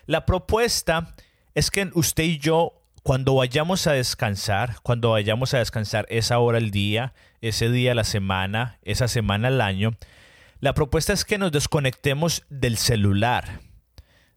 La 0.07 0.27
propuesta 0.27 1.17
es 1.57 1.73
que 1.73 1.91
usted 1.95 2.23
y 2.23 2.39
yo 2.39 2.86
cuando 3.07 3.37
vayamos 3.37 3.87
a 3.87 3.93
descansar, 3.93 4.79
cuando 4.83 5.13
vayamos 5.13 5.55
a 5.55 5.59
descansar 5.59 6.07
esa 6.09 6.41
hora 6.41 6.59
al 6.59 6.73
día, 6.73 7.15
ese 7.41 7.71
día 7.71 7.93
a 7.93 7.95
la 7.95 8.03
semana, 8.03 8.81
esa 8.83 9.07
semana 9.07 9.47
al 9.47 9.61
año, 9.61 9.95
la 10.59 10.75
propuesta 10.75 11.13
es 11.13 11.25
que 11.25 11.39
nos 11.39 11.53
desconectemos 11.53 12.43
del 12.51 12.77
celular, 12.77 13.61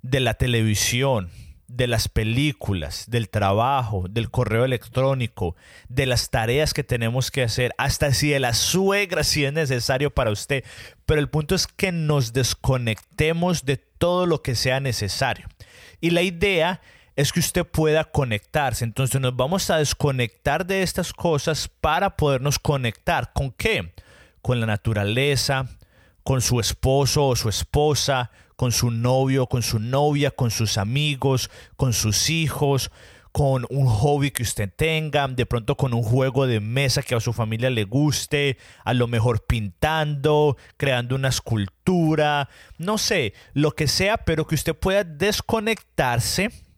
de 0.04 0.20
la 0.20 0.36
televisión, 0.36 1.32
de 1.68 1.88
las 1.88 2.10
películas, 2.10 3.06
del 3.08 3.28
trabajo, 3.30 4.06
del 4.08 4.30
correo 4.30 4.66
electrónico, 4.66 5.56
de 5.88 6.06
las 6.06 6.30
tareas 6.30 6.76
que 6.76 6.84
tenemos 6.84 7.32
que 7.32 7.42
hacer, 7.42 7.72
hasta 7.80 8.14
si 8.14 8.30
de 8.30 8.40
la 8.40 8.54
suegra 8.54 9.24
si 9.24 9.46
es 9.46 9.54
necesario 9.54 10.14
para 10.14 10.30
usted. 10.30 10.64
Pero 11.08 11.20
el 11.20 11.30
punto 11.30 11.56
es 11.56 11.66
que 11.66 11.92
nos 11.92 12.34
desconectemos 12.34 13.66
de 13.66 13.78
todo 13.78 14.28
lo 14.28 14.44
que 14.44 14.54
sea 14.54 14.80
necesario. 14.80 15.48
Y 16.02 16.12
la 16.12 16.22
idea 16.22 16.82
que 17.34 17.42
usted 17.42 17.66
pueda 17.66 18.06
conectarse. 18.06 18.86
Entonces 18.86 19.20
nos 19.20 19.36
vamos 19.36 19.70
a 19.70 19.78
desconectar 19.78 20.66
de 20.66 20.84
estas 20.84 21.12
cosas 21.12 21.68
para 21.68 22.16
podernos 22.16 22.60
conectar. 22.60 23.34
¿Con 23.34 23.52
qué? 23.52 23.94
Con 24.42 24.62
la 24.62 24.66
naturaleza, 24.66 25.68
con 26.24 26.42
su 26.42 26.62
esposo 26.62 27.28
o 27.28 27.36
su 27.36 27.50
esposa, 27.50 28.32
con 28.56 28.72
su 28.72 28.90
novio, 28.90 29.48
con 29.48 29.64
su 29.64 29.80
novia, 29.80 30.32
con 30.32 30.50
sus 30.50 30.78
amigos, 30.78 31.50
con 31.76 31.92
sus 31.92 32.30
hijos, 32.30 32.90
con 33.34 33.66
un 33.70 33.86
hobby 33.86 34.32
que 34.32 34.44
usted 34.44 34.72
tenga, 34.74 35.28
de 35.28 35.46
pronto 35.46 35.76
con 35.76 35.94
un 35.94 36.04
juego 36.04 36.48
de 36.48 36.62
mesa 36.62 37.02
que 37.02 37.16
a 37.16 37.20
su 37.20 37.34
familia 37.34 37.70
le 37.70 37.84
guste, 37.84 38.58
a 38.86 38.94
lo 38.94 39.08
mejor 39.08 39.46
pintando, 39.46 40.56
creando 40.78 41.16
una 41.16 41.28
escultura, 41.28 42.48
no 42.78 42.98
sé, 42.98 43.34
lo 43.54 43.72
que 43.72 43.88
sea, 43.88 44.18
pero 44.18 44.48
que 44.48 44.56
usted 44.56 44.74
pueda 44.74 45.04
desconectarse 45.04 46.69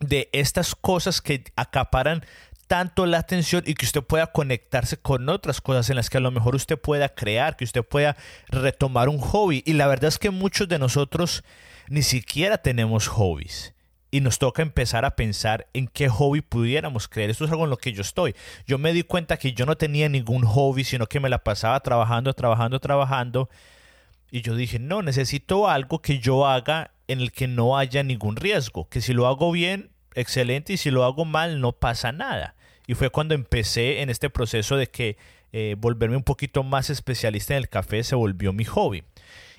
de 0.00 0.28
estas 0.32 0.74
cosas 0.74 1.20
que 1.20 1.44
acaparan 1.56 2.24
tanto 2.68 3.06
la 3.06 3.18
atención 3.18 3.64
y 3.66 3.74
que 3.74 3.86
usted 3.86 4.02
pueda 4.02 4.28
conectarse 4.28 4.98
con 4.98 5.28
otras 5.28 5.60
cosas 5.60 5.90
en 5.90 5.96
las 5.96 6.10
que 6.10 6.18
a 6.18 6.20
lo 6.20 6.30
mejor 6.30 6.54
usted 6.54 6.78
pueda 6.78 7.08
crear, 7.08 7.56
que 7.56 7.64
usted 7.64 7.82
pueda 7.82 8.16
retomar 8.48 9.08
un 9.08 9.18
hobby. 9.18 9.62
Y 9.66 9.72
la 9.72 9.88
verdad 9.88 10.08
es 10.08 10.18
que 10.18 10.30
muchos 10.30 10.68
de 10.68 10.78
nosotros 10.78 11.42
ni 11.88 12.02
siquiera 12.02 12.58
tenemos 12.58 13.08
hobbies. 13.08 13.74
Y 14.10 14.20
nos 14.20 14.38
toca 14.38 14.62
empezar 14.62 15.04
a 15.04 15.16
pensar 15.16 15.66
en 15.74 15.86
qué 15.86 16.08
hobby 16.08 16.40
pudiéramos 16.40 17.08
crear. 17.08 17.28
Esto 17.28 17.44
es 17.44 17.50
algo 17.50 17.64
en 17.64 17.70
lo 17.70 17.76
que 17.76 17.92
yo 17.92 18.02
estoy. 18.02 18.34
Yo 18.66 18.78
me 18.78 18.92
di 18.92 19.02
cuenta 19.02 19.36
que 19.36 19.52
yo 19.52 19.66
no 19.66 19.76
tenía 19.76 20.08
ningún 20.08 20.44
hobby, 20.44 20.84
sino 20.84 21.06
que 21.06 21.20
me 21.20 21.28
la 21.28 21.38
pasaba 21.38 21.80
trabajando, 21.80 22.32
trabajando, 22.32 22.80
trabajando. 22.80 23.50
Y 24.30 24.42
yo 24.42 24.54
dije, 24.54 24.78
no, 24.78 25.02
necesito 25.02 25.68
algo 25.68 26.00
que 26.00 26.20
yo 26.20 26.46
haga 26.46 26.90
en 27.08 27.20
el 27.20 27.32
que 27.32 27.48
no 27.48 27.76
haya 27.76 28.02
ningún 28.02 28.36
riesgo, 28.36 28.88
que 28.88 29.00
si 29.00 29.12
lo 29.12 29.26
hago 29.26 29.50
bien, 29.50 29.90
excelente, 30.14 30.74
y 30.74 30.76
si 30.76 30.90
lo 30.90 31.04
hago 31.04 31.24
mal, 31.24 31.60
no 31.60 31.72
pasa 31.72 32.12
nada. 32.12 32.54
Y 32.86 32.94
fue 32.94 33.10
cuando 33.10 33.34
empecé 33.34 34.02
en 34.02 34.10
este 34.10 34.30
proceso 34.30 34.76
de 34.76 34.86
que 34.86 35.16
eh, 35.52 35.76
volverme 35.78 36.16
un 36.16 36.22
poquito 36.22 36.62
más 36.62 36.90
especialista 36.90 37.54
en 37.54 37.58
el 37.58 37.68
café 37.68 38.04
se 38.04 38.14
volvió 38.14 38.52
mi 38.52 38.64
hobby. 38.64 39.04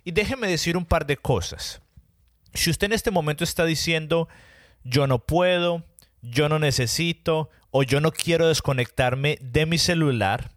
Y 0.04 0.12
déjeme 0.12 0.48
decir 0.48 0.78
un 0.78 0.86
par 0.86 1.06
de 1.06 1.18
cosas. 1.18 1.82
Si 2.54 2.70
usted 2.70 2.86
en 2.86 2.94
este 2.94 3.12
momento 3.12 3.44
está 3.44 3.66
diciendo, 3.66 4.28
yo 4.84 5.08
no 5.08 5.20
puedo, 5.20 5.84
yo 6.22 6.50
no 6.50 6.60
necesito 6.60 7.50
o 7.72 7.84
yo 7.84 8.02
no 8.02 8.12
quiero 8.12 8.48
desconectarme 8.48 9.38
de 9.42 9.66
mi 9.66 9.78
celular, 9.78 10.52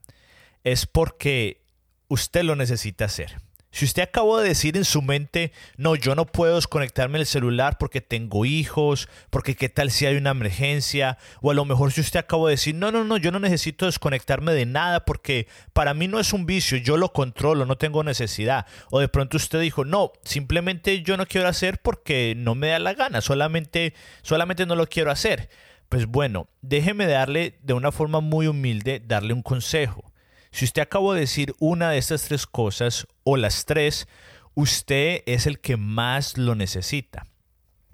es 0.64 0.87
porque 0.87 1.62
usted 2.08 2.44
lo 2.44 2.56
necesita 2.56 3.06
hacer. 3.06 3.37
Si 3.72 3.86
usted 3.86 4.02
acabó 4.02 4.38
de 4.38 4.48
decir 4.48 4.76
en 4.76 4.84
su 4.84 5.00
mente, 5.00 5.50
no, 5.78 5.96
yo 5.96 6.14
no 6.14 6.26
puedo 6.26 6.56
desconectarme 6.56 7.18
del 7.18 7.26
celular 7.26 7.78
porque 7.78 8.02
tengo 8.02 8.44
hijos, 8.44 9.08
porque 9.30 9.56
qué 9.56 9.70
tal 9.70 9.90
si 9.90 10.04
hay 10.04 10.16
una 10.16 10.30
emergencia, 10.30 11.16
o 11.40 11.50
a 11.50 11.54
lo 11.54 11.64
mejor 11.64 11.90
si 11.90 12.02
usted 12.02 12.20
acabó 12.20 12.48
de 12.48 12.52
decir, 12.52 12.74
no, 12.74 12.92
no, 12.92 13.02
no, 13.02 13.16
yo 13.16 13.32
no 13.32 13.40
necesito 13.40 13.86
desconectarme 13.86 14.52
de 14.52 14.66
nada 14.66 15.06
porque 15.06 15.48
para 15.72 15.94
mí 15.94 16.06
no 16.06 16.20
es 16.20 16.34
un 16.34 16.44
vicio, 16.44 16.76
yo 16.76 16.98
lo 16.98 17.14
controlo, 17.14 17.64
no 17.64 17.78
tengo 17.78 18.04
necesidad. 18.04 18.66
O 18.90 19.00
de 19.00 19.08
pronto 19.08 19.38
usted 19.38 19.62
dijo, 19.62 19.86
no, 19.86 20.12
simplemente 20.22 21.00
yo 21.02 21.16
no 21.16 21.24
quiero 21.24 21.48
hacer 21.48 21.80
porque 21.80 22.34
no 22.36 22.54
me 22.54 22.68
da 22.68 22.78
la 22.78 22.92
gana, 22.92 23.22
solamente, 23.22 23.94
solamente 24.20 24.66
no 24.66 24.76
lo 24.76 24.86
quiero 24.86 25.10
hacer. 25.10 25.48
Pues 25.88 26.04
bueno, 26.04 26.46
déjeme 26.60 27.06
darle 27.06 27.58
de 27.62 27.72
una 27.72 27.90
forma 27.90 28.20
muy 28.20 28.48
humilde, 28.48 29.02
darle 29.02 29.32
un 29.32 29.42
consejo. 29.42 30.12
Si 30.50 30.66
usted 30.66 30.82
acabó 30.82 31.14
de 31.14 31.20
decir 31.20 31.54
una 31.58 31.90
de 31.90 31.96
estas 31.96 32.24
tres 32.24 32.46
cosas 32.46 33.06
o 33.24 33.36
las 33.36 33.64
tres, 33.64 34.08
usted 34.54 35.22
es 35.26 35.46
el 35.46 35.60
que 35.60 35.76
más 35.76 36.38
lo 36.38 36.54
necesita. 36.54 37.26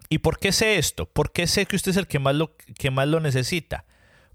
¿Y 0.08 0.18
por 0.18 0.38
qué 0.38 0.52
sé 0.52 0.78
esto? 0.78 1.06
¿Por 1.06 1.32
qué 1.32 1.46
sé 1.46 1.66
que 1.66 1.76
usted 1.76 1.90
es 1.90 1.96
el 1.96 2.06
que 2.06 2.18
más 2.18 2.34
lo, 2.34 2.56
que 2.78 2.90
más 2.90 3.08
lo 3.08 3.20
necesita? 3.20 3.84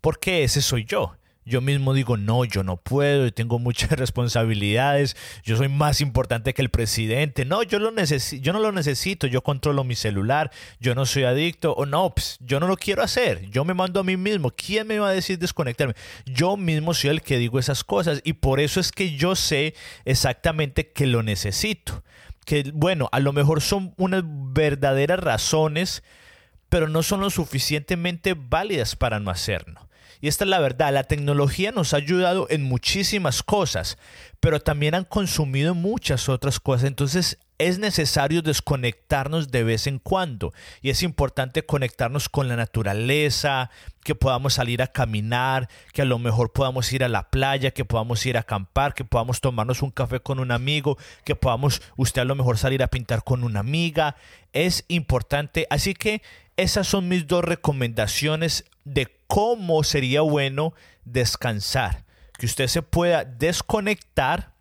Porque 0.01 0.43
ese 0.43 0.61
soy 0.61 0.85
yo 0.85 1.15
yo 1.45 1.61
mismo 1.61 1.93
digo, 1.93 2.17
no, 2.17 2.45
yo 2.45 2.63
no 2.63 2.77
puedo, 2.77 3.25
yo 3.25 3.33
tengo 3.33 3.59
muchas 3.59 3.91
responsabilidades, 3.99 5.15
yo 5.43 5.57
soy 5.57 5.69
más 5.69 6.01
importante 6.01 6.53
que 6.53 6.61
el 6.61 6.69
presidente, 6.69 7.45
no, 7.45 7.63
yo, 7.63 7.79
yo 7.79 8.53
no 8.53 8.59
lo 8.59 8.71
necesito, 8.71 9.27
yo 9.27 9.41
controlo 9.41 9.83
mi 9.83 9.95
celular, 9.95 10.51
yo 10.79 10.95
no 10.95 11.05
soy 11.05 11.23
adicto, 11.23 11.73
o 11.73 11.85
no, 11.85 12.13
pues, 12.13 12.37
yo 12.39 12.59
no 12.59 12.67
lo 12.67 12.77
quiero 12.77 13.03
hacer, 13.03 13.49
yo 13.49 13.65
me 13.65 13.73
mando 13.73 13.99
a 13.99 14.03
mí 14.03 14.17
mismo, 14.17 14.51
¿quién 14.51 14.87
me 14.87 14.99
va 14.99 15.09
a 15.09 15.13
decir 15.13 15.37
desconectarme? 15.39 15.95
Yo 16.25 16.57
mismo 16.57 16.93
soy 16.93 17.09
el 17.09 17.21
que 17.21 17.37
digo 17.37 17.59
esas 17.59 17.83
cosas 17.83 18.21
y 18.23 18.33
por 18.33 18.59
eso 18.59 18.79
es 18.79 18.91
que 18.91 19.15
yo 19.15 19.35
sé 19.35 19.75
exactamente 20.05 20.91
que 20.91 21.07
lo 21.07 21.23
necesito, 21.23 22.03
que 22.45 22.71
bueno, 22.73 23.09
a 23.11 23.19
lo 23.19 23.33
mejor 23.33 23.61
son 23.61 23.93
unas 23.97 24.23
verdaderas 24.25 25.19
razones, 25.19 26.03
pero 26.69 26.87
no 26.87 27.03
son 27.03 27.21
lo 27.21 27.29
suficientemente 27.29 28.33
válidas 28.33 28.95
para 28.95 29.19
no 29.19 29.31
hacerlo. 29.31 29.87
Y 30.23 30.29
esta 30.29 30.45
es 30.45 30.49
la 30.49 30.61
verdad, 30.61 30.93
la 30.93 31.03
tecnología 31.03 31.73
nos 31.73 31.93
ha 31.93 31.97
ayudado 31.97 32.47
en 32.49 32.63
muchísimas 32.63 33.43
cosas, 33.43 33.97
pero 34.39 34.61
también 34.61 34.95
han 34.95 35.03
consumido 35.03 35.75
muchas 35.75 36.29
otras 36.29 36.61
cosas. 36.61 36.85
Entonces 36.85 37.39
es 37.57 37.77
necesario 37.77 38.41
desconectarnos 38.41 39.51
de 39.51 39.65
vez 39.65 39.85
en 39.85 39.99
cuando 39.99 40.53
y 40.81 40.91
es 40.91 41.03
importante 41.03 41.65
conectarnos 41.65 42.29
con 42.29 42.47
la 42.47 42.55
naturaleza, 42.55 43.69
que 44.05 44.15
podamos 44.15 44.53
salir 44.53 44.81
a 44.81 44.87
caminar, 44.87 45.67
que 45.91 46.03
a 46.03 46.05
lo 46.05 46.19
mejor 46.19 46.53
podamos 46.53 46.93
ir 46.93 47.03
a 47.03 47.09
la 47.09 47.29
playa, 47.29 47.71
que 47.71 47.83
podamos 47.83 48.25
ir 48.25 48.37
a 48.37 48.41
acampar, 48.41 48.93
que 48.93 49.03
podamos 49.03 49.41
tomarnos 49.41 49.81
un 49.81 49.91
café 49.91 50.21
con 50.21 50.39
un 50.39 50.51
amigo, 50.51 50.97
que 51.25 51.35
podamos 51.35 51.81
usted 51.97 52.21
a 52.21 52.25
lo 52.25 52.35
mejor 52.35 52.57
salir 52.57 52.81
a 52.81 52.87
pintar 52.87 53.25
con 53.25 53.43
una 53.43 53.59
amiga. 53.59 54.15
Es 54.53 54.85
importante, 54.87 55.67
así 55.69 55.93
que 55.93 56.21
esas 56.57 56.87
son 56.87 57.07
mis 57.07 57.27
dos 57.27 57.43
recomendaciones 57.43 58.65
de 58.83 59.15
cómo 59.27 59.83
sería 59.83 60.21
bueno 60.21 60.73
descansar, 61.05 62.05
que 62.37 62.45
usted 62.45 62.67
se 62.67 62.81
pueda 62.81 63.25
desconectar 63.25 64.53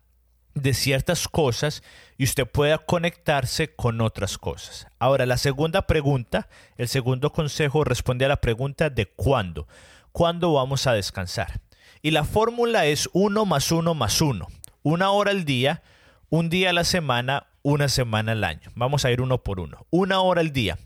de 0.55 0.73
ciertas 0.73 1.27
cosas 1.27 1.83
y 2.17 2.25
usted 2.25 2.45
pueda 2.47 2.77
conectarse 2.77 3.75
con 3.75 4.01
otras 4.01 4.37
cosas. 4.37 4.87
Ahora, 4.99 5.25
la 5.25 5.37
segunda 5.37 5.87
pregunta, 5.87 6.47
el 6.77 6.87
segundo 6.87 7.31
consejo 7.31 7.83
responde 7.83 8.25
a 8.25 8.29
la 8.29 8.41
pregunta 8.41 8.89
de 8.89 9.07
cuándo. 9.07 9.67
¿Cuándo 10.11 10.53
vamos 10.53 10.85
a 10.85 10.93
descansar? 10.93 11.59
Y 12.01 12.11
la 12.11 12.23
fórmula 12.23 12.85
es 12.85 13.09
uno 13.13 13.45
más 13.45 13.71
uno 13.71 13.95
más 13.95 14.21
uno. 14.21 14.47
Una 14.83 15.09
hora 15.11 15.31
al 15.31 15.45
día, 15.45 15.81
un 16.29 16.49
día 16.49 16.69
a 16.69 16.73
la 16.73 16.83
semana, 16.83 17.47
una 17.63 17.87
semana 17.89 18.33
al 18.33 18.43
año. 18.43 18.71
Vamos 18.75 19.05
a 19.05 19.11
ir 19.11 19.21
uno 19.21 19.41
por 19.41 19.59
uno. 19.59 19.87
Una 19.89 20.19
hora 20.19 20.41
al 20.41 20.51
día. 20.51 20.77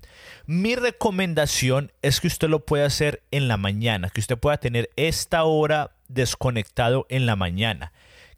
Mi 0.45 0.75
recomendación 0.75 1.91
es 2.01 2.21
que 2.21 2.27
usted 2.27 2.49
lo 2.49 2.65
pueda 2.65 2.85
hacer 2.85 3.23
en 3.31 3.47
la 3.47 3.57
mañana, 3.57 4.09
que 4.09 4.21
usted 4.21 4.37
pueda 4.37 4.57
tener 4.57 4.89
esta 4.95 5.43
hora 5.43 5.91
desconectado 6.07 7.05
en 7.09 7.25
la 7.25 7.35
mañana 7.35 7.91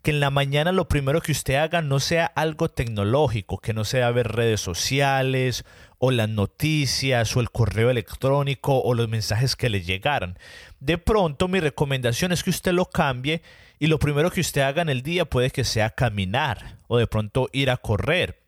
que 0.04 0.12
en 0.12 0.20
la 0.20 0.30
mañana 0.30 0.72
lo 0.72 0.88
primero 0.88 1.22
que 1.22 1.32
usted 1.32 1.56
haga 1.56 1.82
no 1.82 2.00
sea 2.00 2.26
algo 2.26 2.70
tecnológico, 2.70 3.58
que 3.58 3.74
no 3.74 3.84
sea 3.84 4.12
ver 4.12 4.30
redes 4.30 4.62
sociales 4.62 5.66
o 5.98 6.12
las 6.12 6.30
noticias 6.30 7.36
o 7.36 7.42
el 7.42 7.52
correo 7.52 7.90
electrónico 7.90 8.80
o 8.80 8.94
los 8.94 9.10
mensajes 9.10 9.56
que 9.56 9.70
le 9.70 9.82
llegaran. 9.82 10.38
De 10.80 10.98
pronto 10.98 11.48
mi 11.48 11.60
recomendación 11.60 12.32
es 12.32 12.44
que 12.44 12.50
usted 12.50 12.72
lo 12.72 12.86
cambie 12.86 13.42
y 13.78 13.88
lo 13.88 14.00
primero 14.00 14.32
que 14.32 14.42
usted 14.42 14.62
haga 14.62 14.82
en 14.82 14.90
el 14.90 15.04
día 15.04 15.26
puede 15.26 15.52
que 15.52 15.66
sea 15.66 15.90
caminar 15.90 16.78
o 16.88 16.98
de 16.98 17.08
pronto 17.08 17.50
ir 17.52 17.70
a 17.70 17.78
correr 17.78 18.40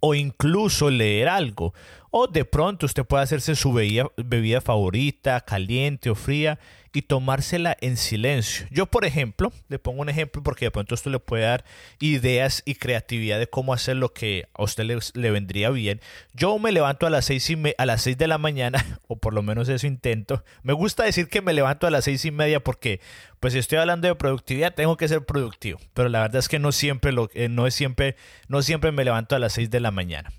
o 0.00 0.14
incluso 0.14 0.90
leer 0.90 1.28
algo. 1.28 1.74
O 2.10 2.26
de 2.26 2.44
pronto 2.44 2.86
usted 2.86 3.04
puede 3.04 3.22
hacerse 3.22 3.54
su 3.54 3.72
bebida, 3.72 4.10
bebida 4.16 4.60
favorita, 4.60 5.40
caliente 5.42 6.10
o 6.10 6.16
fría 6.16 6.58
y 6.92 7.02
tomársela 7.02 7.76
en 7.80 7.96
silencio. 7.96 8.66
Yo, 8.70 8.86
por 8.86 9.04
ejemplo, 9.04 9.52
le 9.68 9.78
pongo 9.78 10.02
un 10.02 10.08
ejemplo 10.08 10.42
porque 10.42 10.66
de 10.66 10.70
pronto 10.70 10.94
esto 10.94 11.08
le 11.08 11.20
puede 11.20 11.44
dar 11.44 11.64
ideas 12.00 12.62
y 12.64 12.74
creatividad 12.74 13.38
de 13.38 13.48
cómo 13.48 13.72
hacer 13.72 13.96
lo 13.96 14.12
que 14.12 14.48
a 14.54 14.64
usted 14.64 14.84
le, 15.14 15.30
vendría 15.30 15.70
bien. 15.70 16.00
Yo 16.34 16.58
me 16.58 16.72
levanto 16.72 17.06
a 17.06 17.10
las 17.10 17.26
seis 17.26 17.48
y 17.48 17.56
a 17.78 17.86
las 17.86 18.02
seis 18.02 18.18
de 18.18 18.26
la 18.26 18.38
mañana, 18.38 18.84
o 19.06 19.16
por 19.16 19.32
lo 19.32 19.42
menos 19.42 19.68
eso 19.68 19.86
intento. 19.86 20.42
Me 20.62 20.72
gusta 20.72 21.04
decir 21.04 21.28
que 21.28 21.42
me 21.42 21.52
levanto 21.52 21.86
a 21.86 21.90
las 21.90 22.04
seis 22.04 22.24
y 22.24 22.32
media 22.32 22.58
porque, 22.58 23.00
pues, 23.38 23.52
si 23.52 23.60
estoy 23.60 23.78
hablando 23.78 24.08
de 24.08 24.16
productividad, 24.16 24.74
tengo 24.74 24.96
que 24.96 25.06
ser 25.06 25.24
productivo. 25.24 25.78
Pero 25.94 26.08
la 26.08 26.22
verdad 26.22 26.40
es 26.40 26.48
que 26.48 26.58
no 26.58 26.72
siempre 26.72 27.12
lo, 27.12 27.30
eh, 27.34 27.48
no 27.48 27.68
es 27.68 27.74
siempre, 27.74 28.16
no 28.48 28.62
siempre 28.62 28.90
me 28.90 29.04
levanto 29.04 29.36
a 29.36 29.38
las 29.38 29.52
seis 29.52 29.70
de 29.70 29.78
la 29.78 29.92
mañana. 29.92 30.32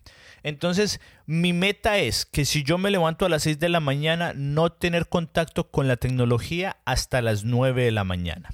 Entonces, 0.43 0.99
mi 1.25 1.53
meta 1.53 1.97
es 1.97 2.25
que 2.25 2.45
si 2.45 2.63
yo 2.63 2.77
me 2.77 2.91
levanto 2.91 3.25
a 3.25 3.29
las 3.29 3.43
6 3.43 3.59
de 3.59 3.69
la 3.69 3.79
mañana, 3.79 4.33
no 4.35 4.71
tener 4.71 5.07
contacto 5.07 5.69
con 5.69 5.87
la 5.87 5.97
tecnología 5.97 6.77
hasta 6.85 7.21
las 7.21 7.43
9 7.43 7.85
de 7.85 7.91
la 7.91 8.03
mañana. 8.03 8.49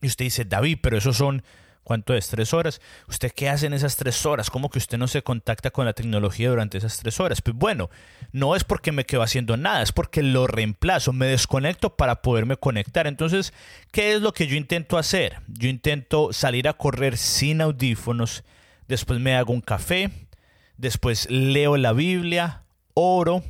Y 0.00 0.06
usted 0.06 0.26
dice, 0.26 0.44
David, 0.44 0.78
pero 0.82 0.98
eso 0.98 1.14
son, 1.14 1.42
¿cuánto 1.82 2.14
es? 2.14 2.28
¿Tres 2.28 2.52
horas? 2.52 2.80
¿Usted 3.08 3.32
qué 3.34 3.48
hace 3.48 3.66
en 3.66 3.72
esas 3.72 3.96
tres 3.96 4.26
horas? 4.26 4.50
¿Cómo 4.50 4.68
que 4.68 4.78
usted 4.78 4.98
no 4.98 5.08
se 5.08 5.22
contacta 5.22 5.70
con 5.70 5.86
la 5.86 5.94
tecnología 5.94 6.50
durante 6.50 6.76
esas 6.76 6.98
tres 6.98 7.20
horas? 7.20 7.40
Pues 7.40 7.56
bueno, 7.56 7.88
no 8.32 8.54
es 8.54 8.64
porque 8.64 8.92
me 8.92 9.06
quedo 9.06 9.22
haciendo 9.22 9.56
nada, 9.56 9.82
es 9.82 9.92
porque 9.92 10.22
lo 10.22 10.46
reemplazo, 10.46 11.14
me 11.14 11.26
desconecto 11.26 11.96
para 11.96 12.20
poderme 12.20 12.58
conectar. 12.58 13.06
Entonces, 13.06 13.54
¿qué 13.92 14.14
es 14.14 14.20
lo 14.20 14.32
que 14.32 14.46
yo 14.46 14.56
intento 14.56 14.98
hacer? 14.98 15.40
Yo 15.46 15.68
intento 15.68 16.34
salir 16.34 16.68
a 16.68 16.74
correr 16.74 17.16
sin 17.16 17.62
audífonos, 17.62 18.44
después 18.88 19.20
me 19.20 19.36
hago 19.36 19.54
un 19.54 19.62
café, 19.62 20.10
después 20.76 21.28
leo 21.30 21.76
la 21.76 21.92
Biblia, 21.92 22.64
oro 22.94 23.42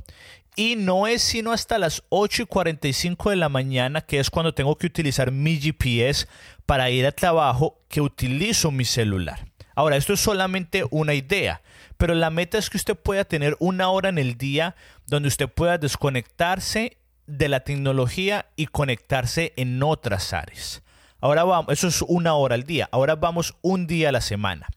y 0.56 0.76
no 0.76 1.06
es 1.06 1.22
sino 1.22 1.52
hasta 1.52 1.78
las 1.78 2.04
8 2.10 2.42
y 2.42 2.46
45 2.46 3.30
de 3.30 3.36
la 3.36 3.48
mañana, 3.48 4.02
que 4.02 4.20
es 4.20 4.30
cuando 4.30 4.54
tengo 4.54 4.76
que 4.76 4.86
utilizar 4.86 5.32
mi 5.32 5.58
GPS 5.60 6.28
para 6.66 6.90
ir 6.90 7.06
a 7.06 7.12
trabajo, 7.12 7.82
que 7.88 8.00
utilizo 8.00 8.70
mi 8.70 8.84
celular. 8.84 9.46
Ahora, 9.74 9.96
esto 9.96 10.12
es 10.12 10.20
solamente 10.20 10.84
una 10.90 11.14
idea, 11.14 11.62
pero 11.96 12.14
la 12.14 12.30
meta 12.30 12.58
es 12.58 12.70
que 12.70 12.76
usted 12.76 12.96
pueda 12.96 13.24
tener 13.24 13.56
una 13.58 13.88
hora 13.88 14.08
en 14.08 14.18
el 14.18 14.38
día 14.38 14.76
donde 15.06 15.28
usted 15.28 15.48
pueda 15.48 15.78
desconectarse 15.78 16.98
de 17.26 17.48
la 17.48 17.60
tecnología 17.60 18.46
y 18.54 18.66
conectarse 18.66 19.52
en 19.56 19.82
otras 19.82 20.32
áreas. 20.32 20.82
Ahora 21.20 21.42
vamos, 21.44 21.72
eso 21.72 21.88
es 21.88 22.02
una 22.02 22.34
hora 22.34 22.54
al 22.54 22.64
día. 22.64 22.88
Ahora 22.92 23.16
vamos 23.16 23.56
un 23.62 23.86
día 23.86 24.10
a 24.10 24.12
la 24.12 24.20
semana. 24.20 24.68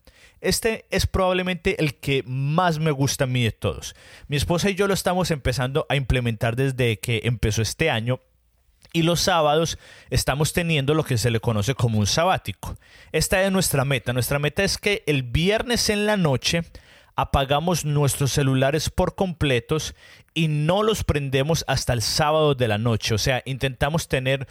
Este 0.41 0.85
es 0.91 1.07
probablemente 1.07 1.79
el 1.79 1.95
que 1.95 2.23
más 2.25 2.79
me 2.79 2.91
gusta 2.91 3.23
a 3.23 3.27
mí 3.27 3.43
de 3.43 3.51
todos. 3.51 3.95
Mi 4.27 4.37
esposa 4.37 4.69
y 4.69 4.75
yo 4.75 4.87
lo 4.87 4.93
estamos 4.93 5.31
empezando 5.31 5.85
a 5.89 5.95
implementar 5.95 6.55
desde 6.55 6.99
que 6.99 7.21
empezó 7.23 7.61
este 7.61 7.89
año 7.89 8.19
y 8.93 9.03
los 9.03 9.21
sábados 9.21 9.77
estamos 10.09 10.53
teniendo 10.53 10.93
lo 10.93 11.03
que 11.03 11.17
se 11.17 11.31
le 11.31 11.39
conoce 11.39 11.75
como 11.75 11.99
un 11.99 12.07
sabático. 12.07 12.77
Esta 13.11 13.43
es 13.43 13.51
nuestra 13.51 13.85
meta. 13.85 14.13
Nuestra 14.13 14.39
meta 14.39 14.63
es 14.63 14.77
que 14.77 15.03
el 15.07 15.23
viernes 15.23 15.89
en 15.89 16.05
la 16.05 16.17
noche 16.17 16.63
apagamos 17.15 17.83
nuestros 17.83 18.31
celulares 18.31 18.89
por 18.89 19.15
completos 19.15 19.95
y 20.33 20.47
no 20.47 20.83
los 20.83 21.03
prendemos 21.03 21.65
hasta 21.67 21.93
el 21.93 22.01
sábado 22.01 22.53
de 22.53 22.67
la 22.67 22.77
noche. 22.77 23.15
O 23.15 23.17
sea, 23.17 23.41
intentamos 23.45 24.07
tener 24.07 24.47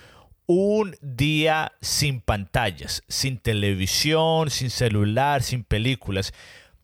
un 0.47 0.97
día 1.01 1.73
sin 1.81 2.21
pantallas, 2.21 3.03
sin 3.09 3.39
televisión, 3.39 4.51
sin 4.51 4.71
celular, 4.71 5.43
sin 5.43 5.65
películas. 5.65 6.33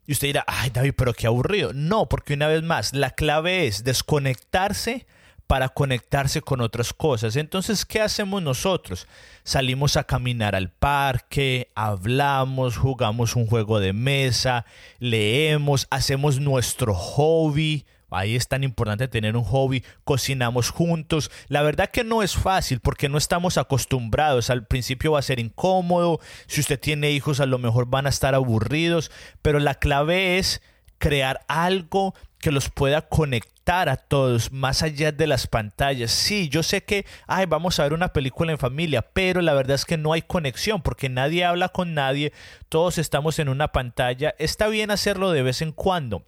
Y 0.06 0.12
usted 0.12 0.28
dirá, 0.28 0.44
ay 0.46 0.70
David, 0.70 0.94
pero 0.96 1.14
qué 1.14 1.26
aburrido. 1.26 1.72
No, 1.72 2.08
porque 2.08 2.34
una 2.34 2.48
vez 2.48 2.62
más, 2.62 2.92
la 2.92 3.10
clave 3.10 3.66
es 3.66 3.84
desconectarse 3.84 5.06
para 5.46 5.68
conectarse 5.68 6.40
con 6.40 6.60
otras 6.60 6.92
cosas. 6.92 7.36
Entonces, 7.36 7.84
¿qué 7.84 8.00
hacemos 8.00 8.42
nosotros? 8.42 9.06
Salimos 9.44 9.96
a 9.96 10.04
caminar 10.04 10.54
al 10.54 10.70
parque, 10.70 11.70
hablamos, 11.74 12.78
jugamos 12.78 13.36
un 13.36 13.46
juego 13.46 13.78
de 13.78 13.92
mesa, 13.92 14.64
leemos, 14.98 15.86
hacemos 15.90 16.40
nuestro 16.40 16.94
hobby, 16.94 17.84
Ahí 18.12 18.36
es 18.36 18.48
tan 18.48 18.64
importante 18.64 19.08
tener 19.08 19.36
un 19.36 19.44
hobby, 19.44 19.84
cocinamos 20.04 20.70
juntos. 20.70 21.30
La 21.48 21.62
verdad 21.62 21.90
que 21.90 22.04
no 22.04 22.22
es 22.22 22.34
fácil 22.34 22.80
porque 22.80 23.08
no 23.08 23.18
estamos 23.18 23.58
acostumbrados. 23.58 24.50
Al 24.50 24.66
principio 24.66 25.12
va 25.12 25.18
a 25.18 25.22
ser 25.22 25.40
incómodo. 25.40 26.20
Si 26.46 26.60
usted 26.60 26.78
tiene 26.78 27.10
hijos 27.10 27.40
a 27.40 27.46
lo 27.46 27.58
mejor 27.58 27.86
van 27.86 28.06
a 28.06 28.10
estar 28.10 28.34
aburridos. 28.34 29.10
Pero 29.40 29.58
la 29.58 29.74
clave 29.74 30.38
es 30.38 30.62
crear 30.98 31.40
algo 31.48 32.14
que 32.38 32.52
los 32.52 32.68
pueda 32.70 33.08
conectar 33.08 33.88
a 33.88 33.96
todos 33.96 34.52
más 34.52 34.82
allá 34.82 35.12
de 35.12 35.26
las 35.26 35.46
pantallas. 35.46 36.10
Sí, 36.10 36.48
yo 36.48 36.62
sé 36.62 36.82
que, 36.82 37.06
ay, 37.26 37.46
vamos 37.46 37.78
a 37.78 37.84
ver 37.84 37.92
una 37.92 38.12
película 38.12 38.52
en 38.52 38.58
familia, 38.58 39.02
pero 39.02 39.40
la 39.40 39.54
verdad 39.54 39.76
es 39.76 39.84
que 39.84 39.96
no 39.96 40.12
hay 40.12 40.22
conexión 40.22 40.82
porque 40.82 41.08
nadie 41.08 41.44
habla 41.44 41.68
con 41.68 41.94
nadie, 41.94 42.32
todos 42.68 42.98
estamos 42.98 43.38
en 43.38 43.48
una 43.48 43.68
pantalla. 43.68 44.34
Está 44.38 44.66
bien 44.66 44.90
hacerlo 44.90 45.30
de 45.30 45.42
vez 45.42 45.62
en 45.62 45.70
cuando, 45.70 46.24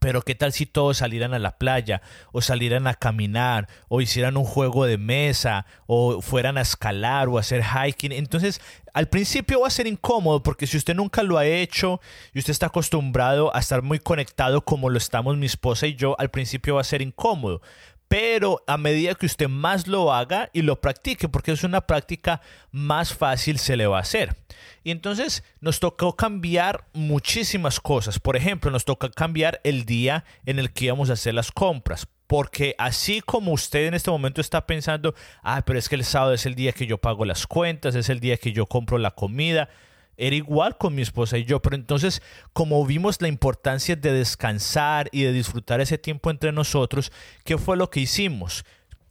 pero 0.00 0.22
qué 0.22 0.34
tal 0.34 0.52
si 0.52 0.66
todos 0.66 0.98
salieran 0.98 1.34
a 1.34 1.38
la 1.38 1.58
playa 1.58 2.02
o 2.32 2.40
salieran 2.40 2.86
a 2.86 2.94
caminar 2.94 3.68
o 3.88 4.00
hicieran 4.00 4.36
un 4.36 4.44
juego 4.44 4.84
de 4.86 4.98
mesa 4.98 5.66
o 5.86 6.20
fueran 6.22 6.58
a 6.58 6.62
escalar 6.62 7.28
o 7.28 7.36
a 7.36 7.40
hacer 7.40 7.62
hiking. 7.64 8.12
Entonces, 8.12 8.60
al 8.94 9.08
principio 9.08 9.60
va 9.60 9.68
a 9.68 9.70
ser 9.70 9.86
incómodo 9.86 10.42
porque 10.42 10.66
si 10.66 10.76
usted 10.76 10.94
nunca 10.94 11.22
lo 11.22 11.38
ha 11.38 11.46
hecho 11.46 12.00
y 12.32 12.38
usted 12.38 12.52
está 12.52 12.66
acostumbrado 12.66 13.54
a 13.54 13.58
estar 13.58 13.82
muy 13.82 13.98
conectado 13.98 14.62
como 14.64 14.90
lo 14.90 14.98
estamos 14.98 15.36
mi 15.36 15.46
esposa 15.46 15.86
y 15.86 15.94
yo, 15.94 16.14
al 16.18 16.30
principio 16.30 16.76
va 16.76 16.80
a 16.80 16.84
ser 16.84 17.02
incómodo 17.02 17.60
pero 18.08 18.64
a 18.66 18.78
medida 18.78 19.14
que 19.14 19.26
usted 19.26 19.48
más 19.48 19.86
lo 19.86 20.12
haga 20.12 20.50
y 20.52 20.62
lo 20.62 20.80
practique, 20.80 21.28
porque 21.28 21.52
es 21.52 21.62
una 21.62 21.82
práctica 21.82 22.40
más 22.70 23.14
fácil 23.14 23.58
se 23.58 23.76
le 23.76 23.86
va 23.86 23.98
a 23.98 24.02
hacer. 24.02 24.36
Y 24.82 24.90
entonces 24.90 25.44
nos 25.60 25.78
tocó 25.80 26.16
cambiar 26.16 26.86
muchísimas 26.94 27.80
cosas. 27.80 28.18
Por 28.18 28.36
ejemplo, 28.36 28.70
nos 28.70 28.86
toca 28.86 29.10
cambiar 29.10 29.60
el 29.62 29.84
día 29.84 30.24
en 30.46 30.58
el 30.58 30.72
que 30.72 30.86
íbamos 30.86 31.10
a 31.10 31.14
hacer 31.14 31.34
las 31.34 31.52
compras. 31.52 32.08
Porque 32.26 32.74
así 32.78 33.20
como 33.20 33.52
usted 33.52 33.86
en 33.86 33.94
este 33.94 34.10
momento 34.10 34.40
está 34.40 34.66
pensando, 34.66 35.14
ah, 35.42 35.62
pero 35.64 35.78
es 35.78 35.88
que 35.88 35.94
el 35.94 36.04
sábado 36.04 36.34
es 36.34 36.44
el 36.46 36.54
día 36.54 36.72
que 36.72 36.86
yo 36.86 36.98
pago 36.98 37.24
las 37.24 37.46
cuentas, 37.46 37.94
es 37.94 38.08
el 38.10 38.20
día 38.20 38.36
que 38.36 38.52
yo 38.52 38.66
compro 38.66 38.98
la 38.98 39.12
comida, 39.12 39.70
era 40.18 40.36
igual 40.36 40.76
con 40.76 40.94
mi 40.94 41.00
esposa 41.00 41.38
y 41.38 41.44
yo, 41.44 41.62
pero 41.62 41.76
entonces 41.76 42.22
como 42.52 42.84
vimos 42.84 43.22
la 43.22 43.28
importancia 43.28 43.96
de 43.96 44.12
descansar 44.12 45.08
y 45.12 45.22
de 45.22 45.32
disfrutar 45.32 45.80
ese 45.80 45.96
tiempo 45.96 46.30
entre 46.30 46.52
nosotros, 46.52 47.10
¿qué 47.44 47.56
fue 47.56 47.76
lo 47.76 47.88
que 47.88 48.00
hicimos? 48.00 48.64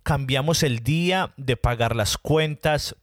cambiamos 0.07 0.63
el 0.63 0.79
día 0.79 1.33
de 1.35 1.57
pagar 1.57 1.93
las 1.93 2.17
cuentas, 2.17 2.95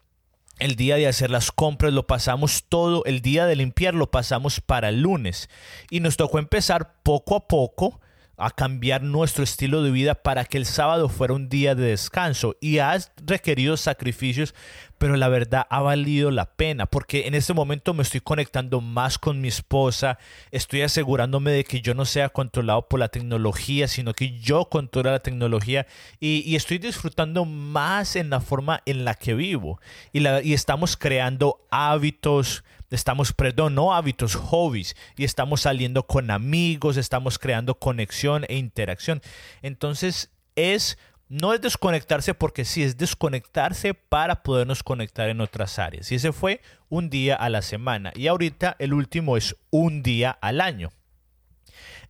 el 0.58 0.74
día 0.74 0.96
de 0.96 1.06
hacer 1.06 1.30
las 1.30 1.52
compras 1.52 1.92
lo 1.92 2.06
pasamos 2.06 2.64
todo, 2.66 3.04
el 3.04 3.20
día 3.20 3.44
de 3.44 3.56
limpiar 3.56 3.94
lo 3.94 4.10
pasamos 4.10 4.62
para 4.62 4.88
el 4.88 5.02
lunes. 5.02 5.50
Y 5.90 6.00
nos 6.00 6.16
tocó 6.16 6.38
empezar 6.38 6.94
poco 7.02 7.36
a 7.36 7.46
poco 7.46 8.00
a 8.36 8.50
cambiar 8.50 9.02
nuestro 9.02 9.44
estilo 9.44 9.82
de 9.82 9.90
vida 9.90 10.14
para 10.14 10.44
que 10.44 10.58
el 10.58 10.66
sábado 10.66 11.08
fuera 11.08 11.34
un 11.34 11.48
día 11.48 11.74
de 11.74 11.86
descanso. 11.86 12.56
Y 12.60 12.78
has 12.78 13.12
requerido 13.24 13.76
sacrificios, 13.76 14.54
pero 14.98 15.16
la 15.16 15.28
verdad 15.28 15.66
ha 15.70 15.80
valido 15.80 16.30
la 16.30 16.46
pena 16.46 16.86
porque 16.86 17.26
en 17.26 17.34
este 17.34 17.52
momento 17.52 17.94
me 17.94 18.02
estoy 18.02 18.20
conectando 18.20 18.80
más 18.80 19.18
con 19.18 19.40
mi 19.40 19.48
esposa, 19.48 20.18
estoy 20.50 20.82
asegurándome 20.82 21.50
de 21.50 21.64
que 21.64 21.80
yo 21.80 21.94
no 21.94 22.04
sea 22.04 22.28
controlado 22.28 22.88
por 22.88 23.00
la 23.00 23.08
tecnología, 23.08 23.88
sino 23.88 24.14
que 24.14 24.38
yo 24.38 24.66
controle 24.66 25.10
la 25.10 25.20
tecnología 25.20 25.86
y, 26.20 26.54
estoy 26.54 26.78
disfrutando 26.78 27.44
más 27.44 28.16
en 28.16 28.30
la 28.30 28.40
forma 28.40 28.80
en 28.86 29.04
la 29.04 29.14
que 29.14 29.34
vivo. 29.34 29.80
Y 30.12 30.52
estamos 30.52 30.96
creando 30.96 31.66
hábitos 31.70 32.64
estamos, 32.94 33.32
perdón, 33.32 33.74
no 33.74 33.94
hábitos, 33.94 34.34
hobbies, 34.34 34.96
y 35.16 35.24
estamos 35.24 35.62
saliendo 35.62 36.06
con 36.06 36.30
amigos, 36.30 36.96
estamos 36.96 37.38
creando 37.38 37.78
conexión 37.78 38.44
e 38.48 38.56
interacción. 38.56 39.20
Entonces 39.62 40.30
es, 40.56 40.98
no 41.28 41.52
es 41.52 41.60
desconectarse 41.60 42.34
porque 42.34 42.64
sí, 42.64 42.82
es 42.82 42.96
desconectarse 42.96 43.94
para 43.94 44.42
podernos 44.42 44.82
conectar 44.82 45.28
en 45.28 45.40
otras 45.40 45.78
áreas. 45.78 46.10
Y 46.12 46.16
ese 46.16 46.32
fue 46.32 46.60
un 46.88 47.10
día 47.10 47.34
a 47.34 47.48
la 47.48 47.62
semana. 47.62 48.12
Y 48.14 48.28
ahorita 48.28 48.76
el 48.78 48.94
último 48.94 49.36
es 49.36 49.56
un 49.70 50.02
día 50.02 50.30
al 50.30 50.60
año. 50.60 50.90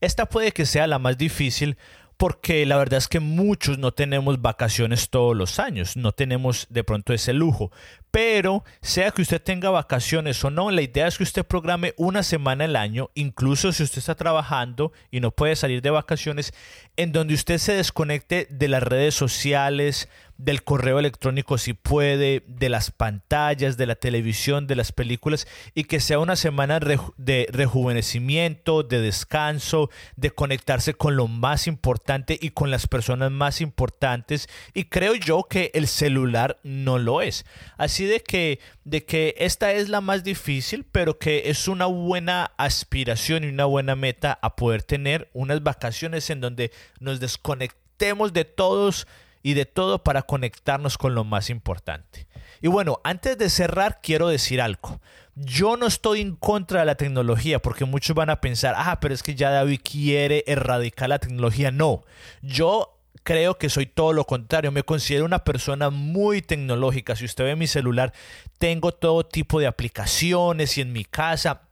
Esta 0.00 0.26
puede 0.26 0.52
que 0.52 0.66
sea 0.66 0.86
la 0.86 0.98
más 0.98 1.16
difícil 1.16 1.78
porque 2.16 2.64
la 2.66 2.76
verdad 2.76 2.98
es 2.98 3.08
que 3.08 3.20
muchos 3.20 3.78
no 3.78 3.92
tenemos 3.92 4.40
vacaciones 4.40 5.10
todos 5.10 5.36
los 5.36 5.58
años, 5.58 5.96
no 5.96 6.12
tenemos 6.12 6.66
de 6.70 6.84
pronto 6.84 7.12
ese 7.12 7.32
lujo, 7.32 7.72
pero 8.14 8.62
sea 8.80 9.10
que 9.10 9.22
usted 9.22 9.42
tenga 9.42 9.70
vacaciones 9.70 10.44
o 10.44 10.48
no, 10.48 10.70
la 10.70 10.82
idea 10.82 11.08
es 11.08 11.16
que 11.18 11.24
usted 11.24 11.44
programe 11.44 11.94
una 11.96 12.22
semana 12.22 12.66
al 12.66 12.76
año, 12.76 13.10
incluso 13.14 13.72
si 13.72 13.82
usted 13.82 13.98
está 13.98 14.14
trabajando 14.14 14.92
y 15.10 15.18
no 15.18 15.32
puede 15.32 15.56
salir 15.56 15.82
de 15.82 15.90
vacaciones, 15.90 16.54
en 16.96 17.10
donde 17.10 17.34
usted 17.34 17.58
se 17.58 17.72
desconecte 17.72 18.46
de 18.48 18.68
las 18.68 18.84
redes 18.84 19.16
sociales, 19.16 20.08
del 20.36 20.64
correo 20.64 20.98
electrónico 20.98 21.58
si 21.58 21.74
puede, 21.74 22.42
de 22.46 22.68
las 22.68 22.90
pantallas, 22.90 23.76
de 23.76 23.86
la 23.86 23.94
televisión, 23.94 24.66
de 24.66 24.76
las 24.76 24.92
películas 24.92 25.46
y 25.74 25.84
que 25.84 26.00
sea 26.00 26.18
una 26.18 26.36
semana 26.36 26.80
de 26.80 27.48
rejuvenecimiento, 27.50 28.82
de 28.82 29.00
descanso, 29.00 29.90
de 30.16 30.30
conectarse 30.30 30.94
con 30.94 31.16
lo 31.16 31.28
más 31.28 31.66
importante 31.66 32.38
y 32.40 32.50
con 32.50 32.70
las 32.70 32.86
personas 32.86 33.30
más 33.30 33.60
importantes 33.60 34.48
y 34.72 34.84
creo 34.84 35.14
yo 35.14 35.44
que 35.44 35.70
el 35.74 35.86
celular 35.86 36.58
no 36.62 36.98
lo 36.98 37.22
es. 37.22 37.44
Así 37.76 38.03
de 38.04 38.20
que 38.20 38.60
de 38.84 39.04
que 39.04 39.34
esta 39.38 39.72
es 39.72 39.88
la 39.88 40.00
más 40.00 40.24
difícil, 40.24 40.84
pero 40.84 41.18
que 41.18 41.50
es 41.50 41.68
una 41.68 41.86
buena 41.86 42.52
aspiración 42.56 43.44
y 43.44 43.48
una 43.48 43.64
buena 43.64 43.96
meta 43.96 44.38
a 44.42 44.56
poder 44.56 44.82
tener 44.82 45.30
unas 45.32 45.62
vacaciones 45.62 46.30
en 46.30 46.40
donde 46.40 46.70
nos 47.00 47.20
desconectemos 47.20 48.32
de 48.32 48.44
todos 48.44 49.06
y 49.42 49.54
de 49.54 49.66
todo 49.66 50.02
para 50.02 50.22
conectarnos 50.22 50.96
con 50.96 51.14
lo 51.14 51.22
más 51.22 51.50
importante. 51.50 52.26
Y 52.62 52.68
bueno, 52.68 53.00
antes 53.04 53.36
de 53.36 53.50
cerrar, 53.50 54.00
quiero 54.02 54.28
decir 54.28 54.60
algo. 54.62 55.00
Yo 55.34 55.76
no 55.76 55.86
estoy 55.86 56.22
en 56.22 56.34
contra 56.34 56.80
de 56.80 56.86
la 56.86 56.94
tecnología 56.94 57.60
porque 57.60 57.84
muchos 57.84 58.16
van 58.16 58.30
a 58.30 58.40
pensar, 58.40 58.74
ah, 58.78 59.00
pero 59.00 59.12
es 59.12 59.22
que 59.22 59.34
ya 59.34 59.50
David 59.50 59.80
quiere 59.84 60.44
erradicar 60.46 61.10
la 61.10 61.18
tecnología. 61.18 61.70
No, 61.70 62.04
yo 62.40 62.93
creo 63.24 63.58
que 63.58 63.68
soy 63.68 63.86
todo 63.86 64.12
lo 64.12 64.24
contrario. 64.24 64.70
Me 64.70 64.84
considero 64.84 65.24
una 65.24 65.42
persona 65.42 65.90
muy 65.90 66.42
tecnológica. 66.42 67.16
Si 67.16 67.24
usted 67.24 67.44
ve 67.44 67.56
mi 67.56 67.66
celular, 67.66 68.12
tengo 68.58 68.92
todo 68.92 69.26
tipo 69.26 69.58
de 69.58 69.66
aplicaciones 69.66 70.78
y 70.78 70.82
en 70.82 70.92
mi 70.92 71.04
casa 71.04 71.62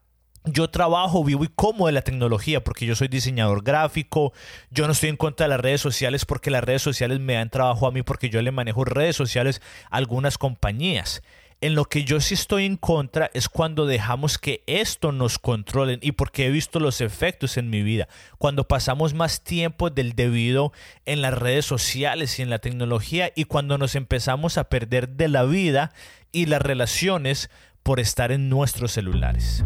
yo 0.45 0.71
trabajo, 0.71 1.23
vivo 1.23 1.45
y 1.45 1.49
como 1.49 1.87
de 1.87 1.93
la 1.93 2.03
tecnología 2.03 2.65
porque 2.65 2.85
yo 2.85 2.97
soy 2.97 3.09
diseñador 3.09 3.63
gráfico, 3.63 4.33
yo 4.71 4.87
no 4.87 4.93
estoy 4.93 5.11
en 5.11 5.17
contra 5.17 5.45
de 5.45 5.51
las 5.51 5.61
redes 5.61 5.81
sociales 5.81 6.25
porque 6.25 6.51
las 6.51 6.65
redes 6.65 6.83
sociales 6.83 7.21
me 7.21 7.35
dan 7.35 7.51
trabajo 7.51 7.87
a 7.87 7.93
mí 7.93 8.03
porque 8.03 8.29
yo 8.29 8.43
le 8.43 8.51
manejo 8.51 8.85
redes 8.85 9.15
sociales 9.15 9.63
a 9.91 9.99
algunas 9.99 10.39
compañías. 10.39 11.23
En 11.63 11.77
lo 11.77 11.85
que 11.85 12.03
yo 12.03 12.21
sí 12.21 12.35
estoy 12.35 12.65
en 12.65 12.77
contra 12.77 13.31
es 13.35 13.49
cuando 13.49 13.87
dejamos 13.87 14.37
que 14.37 14.65
esto 14.67 15.13
nos 15.13 15.39
controlen 15.39 16.01
y 16.03 16.11
porque 16.11 16.47
he 16.47 16.51
visto 16.51 16.81
los 16.81 17.01
efectos 17.01 17.57
en 17.57 17.71
mi 17.71 17.85
vida. 17.85 18.09
Cuando 18.37 18.67
pasamos 18.67 19.15
más 19.15 19.45
tiempo 19.45 19.89
del 19.89 20.15
debido 20.15 20.73
en 21.07 21.23
las 21.23 21.33
redes 21.33 21.65
sociales 21.65 22.37
y 22.37 22.43
en 22.43 22.51
la 22.51 22.59
tecnología 22.59 23.31
y 23.37 23.45
cuando 23.45 23.79
nos 23.79 23.95
empezamos 23.95 24.59
a 24.59 24.65
perder 24.65 25.11
de 25.11 25.29
la 25.29 25.45
vida 25.45 25.93
y 26.33 26.47
las 26.47 26.61
relaciones 26.61 27.49
por 27.85 28.01
estar 28.01 28.33
en 28.33 28.49
nuestros 28.49 28.91
celulares. 28.91 29.65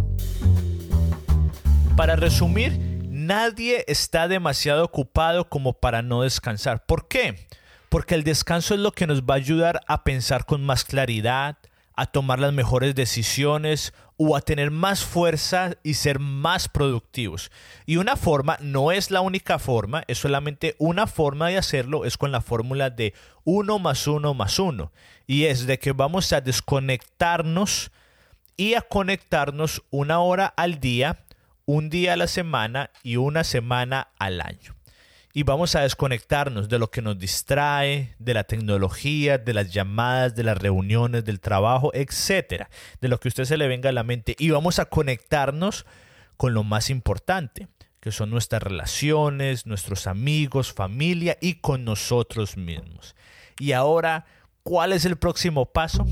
Para 1.97 2.15
resumir, 2.15 2.79
nadie 3.09 3.87
está 3.89 4.29
demasiado 4.29 4.85
ocupado 4.85 5.49
como 5.49 5.73
para 5.73 6.03
no 6.03 6.21
descansar. 6.21 6.85
¿Por 6.85 7.09
qué? 7.09 7.47
Porque 7.89 8.15
el 8.15 8.23
descanso 8.23 8.75
es 8.75 8.81
lo 8.81 8.93
que 8.93 9.07
nos 9.07 9.23
va 9.23 9.33
a 9.33 9.39
ayudar 9.39 9.81
a 9.87 10.05
pensar 10.05 10.45
con 10.45 10.63
más 10.63 10.85
claridad, 10.85 11.57
a 11.97 12.07
tomar 12.07 12.39
las 12.39 12.53
mejores 12.53 12.95
decisiones 12.95 13.93
o 14.17 14.37
a 14.37 14.41
tener 14.41 14.71
más 14.71 15.05
fuerza 15.05 15.73
y 15.83 15.95
ser 15.95 16.19
más 16.19 16.69
productivos. 16.69 17.51
Y 17.87 17.97
una 17.97 18.17
forma, 18.17 18.59
no 18.61 18.93
es 18.93 19.11
la 19.11 19.21
única 19.21 19.59
forma, 19.59 20.05
es 20.07 20.19
solamente 20.19 20.77
una 20.79 21.07
forma 21.07 21.49
de 21.49 21.59
hacerlo, 21.59 22.05
es 22.05 22.17
con 22.17 22.33
la 22.33 22.41
fórmula 22.41 22.91
de 22.91 23.15
1 23.45 23.79
más 23.79 24.07
1 24.07 24.35
más 24.35 24.59
1. 24.59 24.93
Y 25.27 25.47
es 25.47 25.67
de 25.67 25.79
que 25.79 25.93
vamos 25.93 26.33
a 26.33 26.41
desconectarnos 26.41 27.91
y 28.57 28.75
a 28.75 28.83
conectarnos 28.83 29.83
una 29.91 30.21
hora 30.21 30.47
al 30.47 30.81
día 30.81 31.25
un 31.67 31.91
día 31.91 32.13
a 32.13 32.17
la 32.17 32.29
semana 32.29 32.91
y 33.03 33.17
una 33.17 33.43
semana 33.43 34.09
al 34.19 34.41
año. 34.41 34.76
Y 35.37 35.43
vamos 35.43 35.75
a 35.75 35.83
desconectarnos 35.83 36.71
de 36.71 36.79
lo 36.79 36.91
que 36.91 37.03
nos 37.03 37.19
distrae, 37.19 38.15
de 38.19 38.33
la 38.33 38.45
tecnología, 38.45 39.37
de 39.37 39.53
las 39.53 39.71
llamadas, 39.71 40.35
de 40.35 40.43
las 40.43 40.57
reuniones, 40.57 41.27
del 41.27 41.41
trabajo, 41.41 41.91
etcétera, 41.93 42.71
de 43.03 43.09
lo 43.09 43.21
que 43.21 43.29
a 43.29 43.33
usted 43.33 43.45
se 43.45 43.59
le 43.59 43.69
venga 43.69 43.91
a 43.91 43.93
la 43.93 44.03
mente. 44.03 44.35
Y 44.39 44.49
vamos 44.49 44.79
a 44.79 44.87
conectarnos 44.87 45.85
con 46.39 46.55
lo 46.55 46.65
más 46.65 46.89
importante, 46.89 47.69
que 48.01 48.13
son 48.13 48.31
nuestras 48.31 48.63
relaciones, 48.63 49.67
nuestros 49.67 50.07
amigos, 50.07 50.73
familia 50.73 51.37
y 51.39 51.57
con 51.57 51.85
nosotros 51.85 52.57
mismos. 52.57 53.15
Y 53.61 53.73
ahora, 53.73 54.25
¿cuál 54.63 54.95
es 54.95 55.05
el 55.05 55.17
próximo 55.17 55.67
paso? 55.67 56.07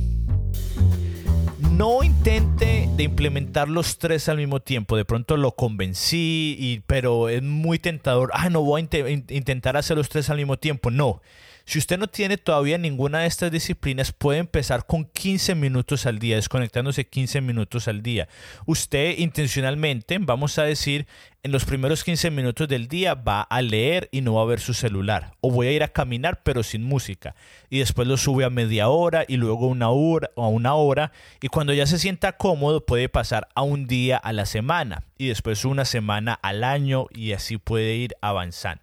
No 1.76 2.04
intente 2.04 2.88
de 2.96 3.02
implementar 3.02 3.68
los 3.68 3.98
tres 3.98 4.28
al 4.28 4.36
mismo 4.36 4.60
tiempo. 4.60 4.96
De 4.96 5.04
pronto 5.04 5.36
lo 5.36 5.52
convencí, 5.52 6.56
y, 6.58 6.80
pero 6.86 7.28
es 7.28 7.42
muy 7.42 7.78
tentador. 7.78 8.30
Ah, 8.32 8.48
no 8.48 8.62
voy 8.62 8.88
a 8.92 9.10
intentar 9.10 9.76
hacer 9.76 9.96
los 9.96 10.08
tres 10.08 10.30
al 10.30 10.36
mismo 10.36 10.56
tiempo. 10.56 10.90
No. 10.90 11.20
Si 11.66 11.78
usted 11.78 11.98
no 11.98 12.08
tiene 12.08 12.36
todavía 12.36 12.76
ninguna 12.76 13.20
de 13.20 13.26
estas 13.26 13.50
disciplinas, 13.50 14.12
puede 14.12 14.38
empezar 14.38 14.84
con 14.84 15.06
15 15.06 15.54
minutos 15.54 16.04
al 16.04 16.18
día, 16.18 16.36
desconectándose 16.36 17.06
15 17.06 17.40
minutos 17.40 17.88
al 17.88 18.02
día. 18.02 18.28
Usted 18.66 19.16
intencionalmente, 19.16 20.18
vamos 20.20 20.58
a 20.58 20.64
decir, 20.64 21.06
en 21.42 21.52
los 21.52 21.64
primeros 21.64 22.04
15 22.04 22.30
minutos 22.30 22.68
del 22.68 22.86
día 22.86 23.14
va 23.14 23.40
a 23.40 23.62
leer 23.62 24.10
y 24.12 24.20
no 24.20 24.34
va 24.34 24.42
a 24.42 24.46
ver 24.46 24.60
su 24.60 24.74
celular. 24.74 25.32
O 25.40 25.50
voy 25.50 25.68
a 25.68 25.72
ir 25.72 25.82
a 25.82 25.88
caminar 25.88 26.42
pero 26.42 26.62
sin 26.62 26.82
música. 26.82 27.34
Y 27.70 27.78
después 27.78 28.06
lo 28.06 28.18
sube 28.18 28.44
a 28.44 28.50
media 28.50 28.88
hora 28.88 29.24
y 29.26 29.38
luego 29.38 29.66
una 29.66 29.88
hora 29.88 30.30
o 30.34 30.44
a 30.44 30.48
una 30.48 30.74
hora. 30.74 31.12
Y 31.40 31.48
cuando 31.48 31.72
ya 31.72 31.86
se 31.86 31.98
sienta 31.98 32.36
cómodo 32.36 32.84
puede 32.84 33.08
pasar 33.08 33.48
a 33.54 33.62
un 33.62 33.86
día 33.86 34.18
a 34.18 34.34
la 34.34 34.44
semana. 34.44 35.02
Y 35.16 35.28
después 35.28 35.64
una 35.64 35.86
semana 35.86 36.34
al 36.34 36.62
año 36.62 37.06
y 37.10 37.32
así 37.32 37.56
puede 37.56 37.94
ir 37.94 38.14
avanzando. 38.20 38.82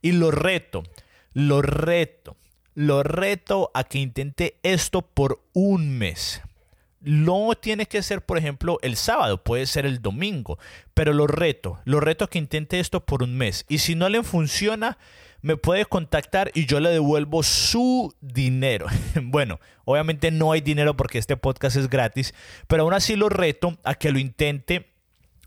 Y 0.00 0.12
lo 0.12 0.30
reto 0.30 0.84
lo 1.32 1.62
reto, 1.62 2.36
lo 2.74 3.02
reto 3.02 3.70
a 3.74 3.84
que 3.84 3.98
intente 3.98 4.58
esto 4.62 5.02
por 5.02 5.40
un 5.52 5.98
mes. 5.98 6.42
No 7.00 7.52
tiene 7.58 7.86
que 7.86 8.02
ser, 8.02 8.20
por 8.20 8.36
ejemplo, 8.36 8.78
el 8.82 8.96
sábado, 8.96 9.42
puede 9.42 9.66
ser 9.66 9.86
el 9.86 10.02
domingo, 10.02 10.58
pero 10.92 11.14
lo 11.14 11.26
reto, 11.26 11.80
lo 11.84 11.98
reto 11.98 12.24
a 12.24 12.28
que 12.28 12.38
intente 12.38 12.78
esto 12.78 13.06
por 13.06 13.22
un 13.22 13.36
mes. 13.38 13.64
Y 13.68 13.78
si 13.78 13.94
no 13.94 14.08
le 14.10 14.22
funciona, 14.22 14.98
me 15.40 15.56
puede 15.56 15.86
contactar 15.86 16.50
y 16.54 16.66
yo 16.66 16.78
le 16.80 16.90
devuelvo 16.90 17.42
su 17.42 18.14
dinero. 18.20 18.86
bueno, 19.22 19.60
obviamente 19.84 20.30
no 20.30 20.52
hay 20.52 20.60
dinero 20.60 20.96
porque 20.96 21.18
este 21.18 21.36
podcast 21.36 21.76
es 21.76 21.88
gratis, 21.88 22.34
pero 22.66 22.82
aún 22.82 22.92
así 22.92 23.16
lo 23.16 23.28
reto 23.30 23.78
a 23.82 23.94
que 23.94 24.12
lo 24.12 24.18
intente 24.18 24.90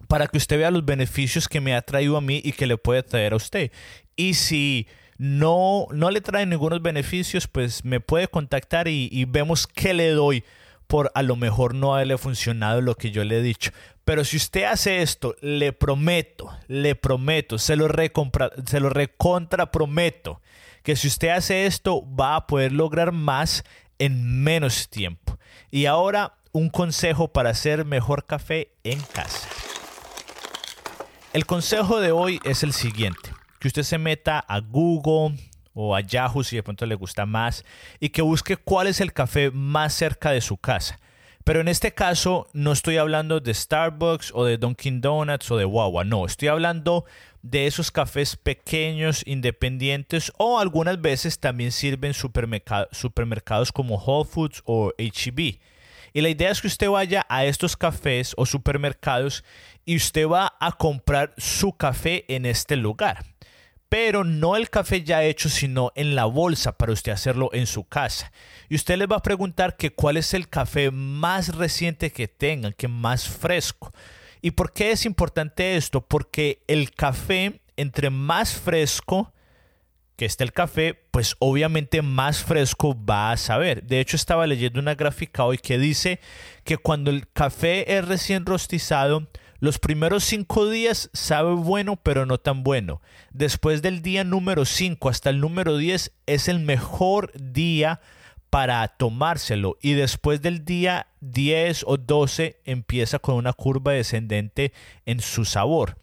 para 0.07 0.27
que 0.27 0.37
usted 0.37 0.57
vea 0.57 0.71
los 0.71 0.85
beneficios 0.85 1.47
que 1.47 1.61
me 1.61 1.75
ha 1.75 1.81
traído 1.81 2.17
a 2.17 2.21
mí 2.21 2.41
y 2.43 2.53
que 2.53 2.67
le 2.67 2.77
puede 2.77 3.03
traer 3.03 3.33
a 3.33 3.37
usted. 3.37 3.71
Y 4.15 4.33
si 4.33 4.87
no, 5.17 5.87
no 5.91 6.11
le 6.11 6.21
trae 6.21 6.45
ningunos 6.45 6.81
beneficios, 6.81 7.47
pues 7.47 7.85
me 7.85 7.99
puede 7.99 8.27
contactar 8.27 8.87
y, 8.87 9.25
vemos 9.25 9.67
qué 9.67 9.93
le 9.93 10.09
doy 10.09 10.43
por 10.87 11.11
a 11.15 11.23
lo 11.23 11.35
mejor 11.35 11.73
no 11.73 11.95
haberle 11.95 12.17
funcionado 12.17 12.81
lo 12.81 12.95
que 12.95 13.11
yo 13.11 13.23
le 13.23 13.39
he 13.39 13.41
dicho. 13.41 13.71
Pero 14.05 14.25
si 14.25 14.37
usted 14.37 14.65
hace 14.65 15.01
esto, 15.01 15.35
le 15.41 15.71
prometo, 15.73 16.49
le 16.67 16.95
prometo, 16.95 17.57
se 17.57 17.75
lo, 17.75 17.87
recompra, 17.87 18.51
se 18.65 18.79
lo 18.79 18.89
recontra 18.89 19.71
prometo 19.71 20.41
que 20.83 20.95
si 20.95 21.07
usted 21.07 21.29
hace 21.29 21.65
esto 21.65 22.03
va 22.13 22.35
a 22.35 22.45
poder 22.45 22.73
lograr 22.73 23.13
más 23.13 23.63
en 23.99 24.43
menos 24.43 24.89
tiempo. 24.89 25.39
Y 25.71 25.85
ahora 25.85 26.35
un 26.51 26.69
consejo 26.69 27.29
para 27.29 27.49
hacer 27.49 27.85
mejor 27.85 28.25
café 28.25 28.71
en 28.83 29.01
casa. 29.01 29.47
El 31.33 31.47
consejo 31.47 31.99
de 31.99 32.11
hoy 32.11 32.39
es 32.43 32.61
el 32.61 32.73
siguiente, 32.73 33.32
que 33.63 33.69
usted 33.69 33.83
se 33.83 33.97
meta 33.97 34.39
a 34.39 34.59
Google 34.59 35.37
o 35.73 35.95
a 35.95 36.01
Yahoo 36.01 36.43
si 36.43 36.57
de 36.57 36.63
pronto 36.63 36.85
le 36.85 36.95
gusta 36.95 37.25
más 37.25 37.63
y 38.01 38.09
que 38.09 38.21
busque 38.21 38.57
cuál 38.57 38.87
es 38.87 38.99
el 38.99 39.13
café 39.13 39.51
más 39.51 39.93
cerca 39.93 40.31
de 40.31 40.41
su 40.41 40.57
casa. 40.57 40.99
Pero 41.45 41.61
en 41.61 41.69
este 41.69 41.93
caso 41.93 42.49
no 42.51 42.73
estoy 42.73 42.97
hablando 42.97 43.39
de 43.39 43.53
Starbucks 43.53 44.33
o 44.35 44.43
de 44.43 44.57
Dunkin' 44.57 44.99
Donuts 44.99 45.49
o 45.49 45.55
de 45.55 45.63
Wawa, 45.63 46.03
no, 46.03 46.25
estoy 46.25 46.49
hablando 46.49 47.05
de 47.41 47.65
esos 47.65 47.89
cafés 47.89 48.35
pequeños, 48.35 49.23
independientes 49.25 50.33
o 50.37 50.59
algunas 50.59 50.99
veces 50.99 51.39
también 51.39 51.71
sirven 51.71 52.13
supermercados 52.13 53.71
como 53.71 53.95
Whole 53.95 54.29
Foods 54.29 54.61
o 54.65 54.91
HEB. 54.97 55.57
Y 56.11 56.19
la 56.21 56.27
idea 56.27 56.51
es 56.51 56.59
que 56.59 56.67
usted 56.67 56.89
vaya 56.89 57.25
a 57.29 57.45
estos 57.45 57.77
cafés 57.77 58.33
o 58.35 58.45
supermercados 58.45 59.45
y 59.85 59.95
usted 59.95 60.27
va 60.27 60.53
a 60.59 60.73
comprar 60.73 61.33
su 61.37 61.71
café 61.77 62.25
en 62.27 62.45
este 62.45 62.75
lugar. 62.75 63.32
Pero 63.93 64.23
no 64.23 64.55
el 64.55 64.71
café 64.71 65.03
ya 65.03 65.21
hecho, 65.23 65.49
sino 65.49 65.91
en 65.93 66.15
la 66.15 66.25
bolsa 66.25 66.79
para 66.79 66.93
usted 66.93 67.11
hacerlo 67.11 67.51
en 67.53 67.67
su 67.67 67.83
casa. 67.83 68.31
Y 68.67 68.73
usted 68.73 68.97
les 68.97 69.07
va 69.07 69.17
a 69.17 69.21
preguntar 69.21 69.77
que 69.77 69.91
cuál 69.93 70.17
es 70.17 70.33
el 70.33 70.49
café 70.49 70.89
más 70.89 71.55
reciente 71.55 72.11
que 72.11 72.27
tengan, 72.27 72.73
que 72.73 72.87
más 72.87 73.29
fresco. 73.29 73.93
¿Y 74.41 74.49
por 74.49 74.73
qué 74.73 74.89
es 74.89 75.05
importante 75.05 75.75
esto? 75.75 76.01
Porque 76.01 76.63
el 76.65 76.89
café, 76.89 77.61
entre 77.77 78.09
más 78.09 78.55
fresco, 78.55 79.31
que 80.15 80.25
esté 80.25 80.43
el 80.43 80.53
café, 80.53 80.99
pues 81.11 81.35
obviamente 81.37 82.01
más 82.01 82.43
fresco 82.43 82.97
va 83.05 83.31
a 83.31 83.37
saber. 83.37 83.83
De 83.83 83.99
hecho, 83.99 84.15
estaba 84.15 84.47
leyendo 84.47 84.79
una 84.79 84.95
gráfica 84.95 85.45
hoy 85.45 85.59
que 85.59 85.77
dice 85.77 86.19
que 86.63 86.77
cuando 86.77 87.11
el 87.11 87.27
café 87.31 87.95
es 87.95 88.07
recién 88.07 88.47
rostizado, 88.47 89.27
los 89.63 89.79
primeros 89.79 90.25
cinco 90.25 90.69
días 90.69 91.09
sabe 91.13 91.53
bueno, 91.53 91.95
pero 91.95 92.25
no 92.25 92.37
tan 92.37 92.63
bueno. 92.63 93.01
Después 93.31 93.81
del 93.81 94.01
día 94.01 94.25
número 94.25 94.65
5 94.65 95.07
hasta 95.07 95.29
el 95.29 95.39
número 95.39 95.77
10 95.77 96.11
es 96.25 96.49
el 96.49 96.59
mejor 96.59 97.31
día 97.41 98.01
para 98.49 98.85
tomárselo. 98.89 99.77
Y 99.81 99.93
después 99.93 100.41
del 100.41 100.65
día 100.65 101.07
10 101.21 101.85
o 101.87 101.95
12 101.95 102.59
empieza 102.65 103.19
con 103.19 103.35
una 103.35 103.53
curva 103.53 103.93
descendente 103.93 104.73
en 105.05 105.21
su 105.21 105.45
sabor. 105.45 105.97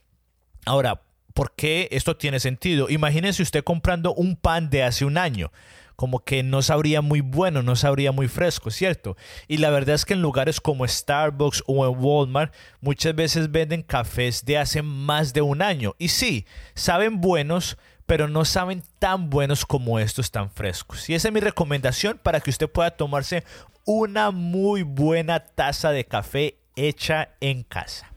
Ahora, 0.64 1.02
¿Por 1.32 1.54
qué 1.54 1.88
esto 1.92 2.16
tiene 2.16 2.40
sentido? 2.40 2.90
Imagínese 2.90 3.42
usted 3.42 3.62
comprando 3.62 4.12
un 4.12 4.34
pan 4.34 4.68
de 4.68 4.82
hace 4.82 5.04
un 5.04 5.16
año 5.16 5.52
como 6.00 6.24
que 6.24 6.42
no 6.42 6.62
sabría 6.62 7.02
muy 7.02 7.20
bueno, 7.20 7.62
no 7.62 7.76
sabría 7.76 8.10
muy 8.10 8.26
fresco, 8.26 8.70
¿cierto? 8.70 9.18
Y 9.48 9.58
la 9.58 9.68
verdad 9.68 9.96
es 9.96 10.06
que 10.06 10.14
en 10.14 10.22
lugares 10.22 10.58
como 10.58 10.88
Starbucks 10.88 11.62
o 11.66 11.86
en 11.86 12.02
Walmart 12.02 12.54
muchas 12.80 13.14
veces 13.14 13.52
venden 13.52 13.82
cafés 13.82 14.46
de 14.46 14.56
hace 14.56 14.80
más 14.80 15.34
de 15.34 15.42
un 15.42 15.60
año. 15.60 15.94
Y 15.98 16.08
sí, 16.08 16.46
saben 16.74 17.20
buenos, 17.20 17.76
pero 18.06 18.28
no 18.28 18.46
saben 18.46 18.82
tan 18.98 19.28
buenos 19.28 19.66
como 19.66 19.98
estos 19.98 20.30
tan 20.30 20.50
frescos. 20.50 21.10
Y 21.10 21.14
esa 21.14 21.28
es 21.28 21.34
mi 21.34 21.40
recomendación 21.40 22.18
para 22.22 22.40
que 22.40 22.48
usted 22.48 22.70
pueda 22.70 22.92
tomarse 22.92 23.44
una 23.84 24.30
muy 24.30 24.82
buena 24.82 25.40
taza 25.40 25.90
de 25.90 26.06
café 26.06 26.56
hecha 26.76 27.28
en 27.42 27.62
casa. 27.62 28.09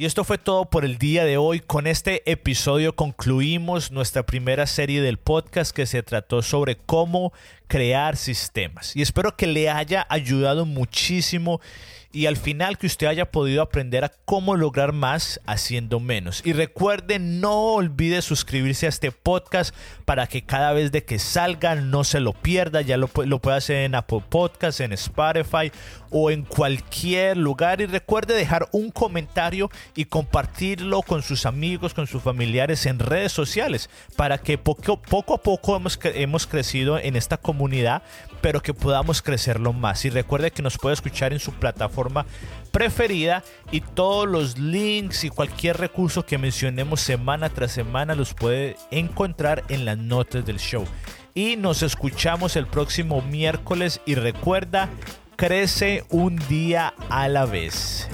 Y 0.00 0.06
esto 0.06 0.22
fue 0.22 0.38
todo 0.38 0.66
por 0.66 0.84
el 0.84 0.96
día 0.96 1.24
de 1.24 1.38
hoy. 1.38 1.58
Con 1.58 1.88
este 1.88 2.22
episodio 2.30 2.94
concluimos 2.94 3.90
nuestra 3.90 4.24
primera 4.24 4.68
serie 4.68 5.02
del 5.02 5.18
podcast 5.18 5.74
que 5.74 5.86
se 5.86 6.04
trató 6.04 6.40
sobre 6.40 6.76
cómo 6.76 7.32
crear 7.66 8.16
sistemas. 8.16 8.94
Y 8.94 9.02
espero 9.02 9.36
que 9.36 9.48
le 9.48 9.68
haya 9.68 10.06
ayudado 10.08 10.66
muchísimo 10.66 11.60
y 12.12 12.26
al 12.26 12.36
final 12.36 12.78
que 12.78 12.86
usted 12.86 13.06
haya 13.06 13.30
podido 13.30 13.60
aprender 13.60 14.04
a 14.04 14.12
cómo 14.24 14.56
lograr 14.56 14.92
más 14.92 15.40
haciendo 15.46 16.00
menos. 16.00 16.40
Y 16.44 16.52
recuerde, 16.52 17.18
no 17.18 17.74
olvide 17.74 18.22
suscribirse 18.22 18.86
a 18.86 18.88
este 18.88 19.12
podcast 19.12 19.74
para 20.04 20.26
que 20.26 20.42
cada 20.42 20.72
vez 20.72 20.90
de 20.90 21.04
que 21.04 21.18
salga 21.18 21.74
no 21.74 22.04
se 22.04 22.20
lo 22.20 22.32
pierda. 22.32 22.80
Ya 22.80 22.96
lo, 22.96 23.10
lo 23.26 23.38
puede 23.40 23.58
hacer 23.58 23.84
en 23.84 23.94
Apple 23.94 24.22
Podcasts, 24.28 24.80
en 24.80 24.92
Spotify 24.92 25.70
o 26.10 26.30
en 26.30 26.44
cualquier 26.44 27.36
lugar. 27.36 27.82
Y 27.82 27.86
recuerde 27.86 28.34
dejar 28.34 28.68
un 28.72 28.90
comentario 28.90 29.70
y 29.94 30.06
compartirlo 30.06 31.02
con 31.02 31.22
sus 31.22 31.44
amigos, 31.44 31.92
con 31.92 32.06
sus 32.06 32.22
familiares 32.22 32.86
en 32.86 32.98
redes 32.98 33.32
sociales 33.32 33.90
para 34.16 34.38
que 34.38 34.56
poco, 34.56 34.94
a 34.94 35.42
poco 35.42 35.80
hemos 36.04 36.46
crecido 36.46 36.98
en 36.98 37.16
esta 37.16 37.36
comunidad, 37.36 38.02
pero 38.40 38.62
que 38.62 38.74
podamos 38.74 39.22
crecerlo 39.22 39.72
más. 39.72 40.04
Y 40.04 40.10
recuerde 40.10 40.50
que 40.50 40.62
nos 40.62 40.78
puede 40.78 40.94
escuchar 40.94 41.32
en 41.32 41.38
su 41.38 41.52
plataforma 41.52 42.26
preferida 42.70 43.42
y 43.70 43.80
todos 43.80 44.28
los 44.28 44.58
links 44.58 45.24
y 45.24 45.30
cualquier 45.30 45.78
recurso 45.78 46.24
que 46.24 46.38
mencionemos 46.38 47.00
semana 47.00 47.48
tras 47.48 47.72
semana 47.72 48.14
los 48.14 48.34
puede 48.34 48.76
encontrar 48.90 49.64
en 49.68 49.84
las 49.84 49.98
notas 49.98 50.44
del 50.44 50.58
show. 50.58 50.84
Y 51.34 51.56
nos 51.56 51.82
escuchamos 51.82 52.56
el 52.56 52.66
próximo 52.66 53.22
miércoles 53.22 54.00
y 54.06 54.14
recuerda, 54.14 54.88
crece 55.36 56.04
un 56.10 56.36
día 56.48 56.94
a 57.10 57.28
la 57.28 57.46
vez. 57.46 58.08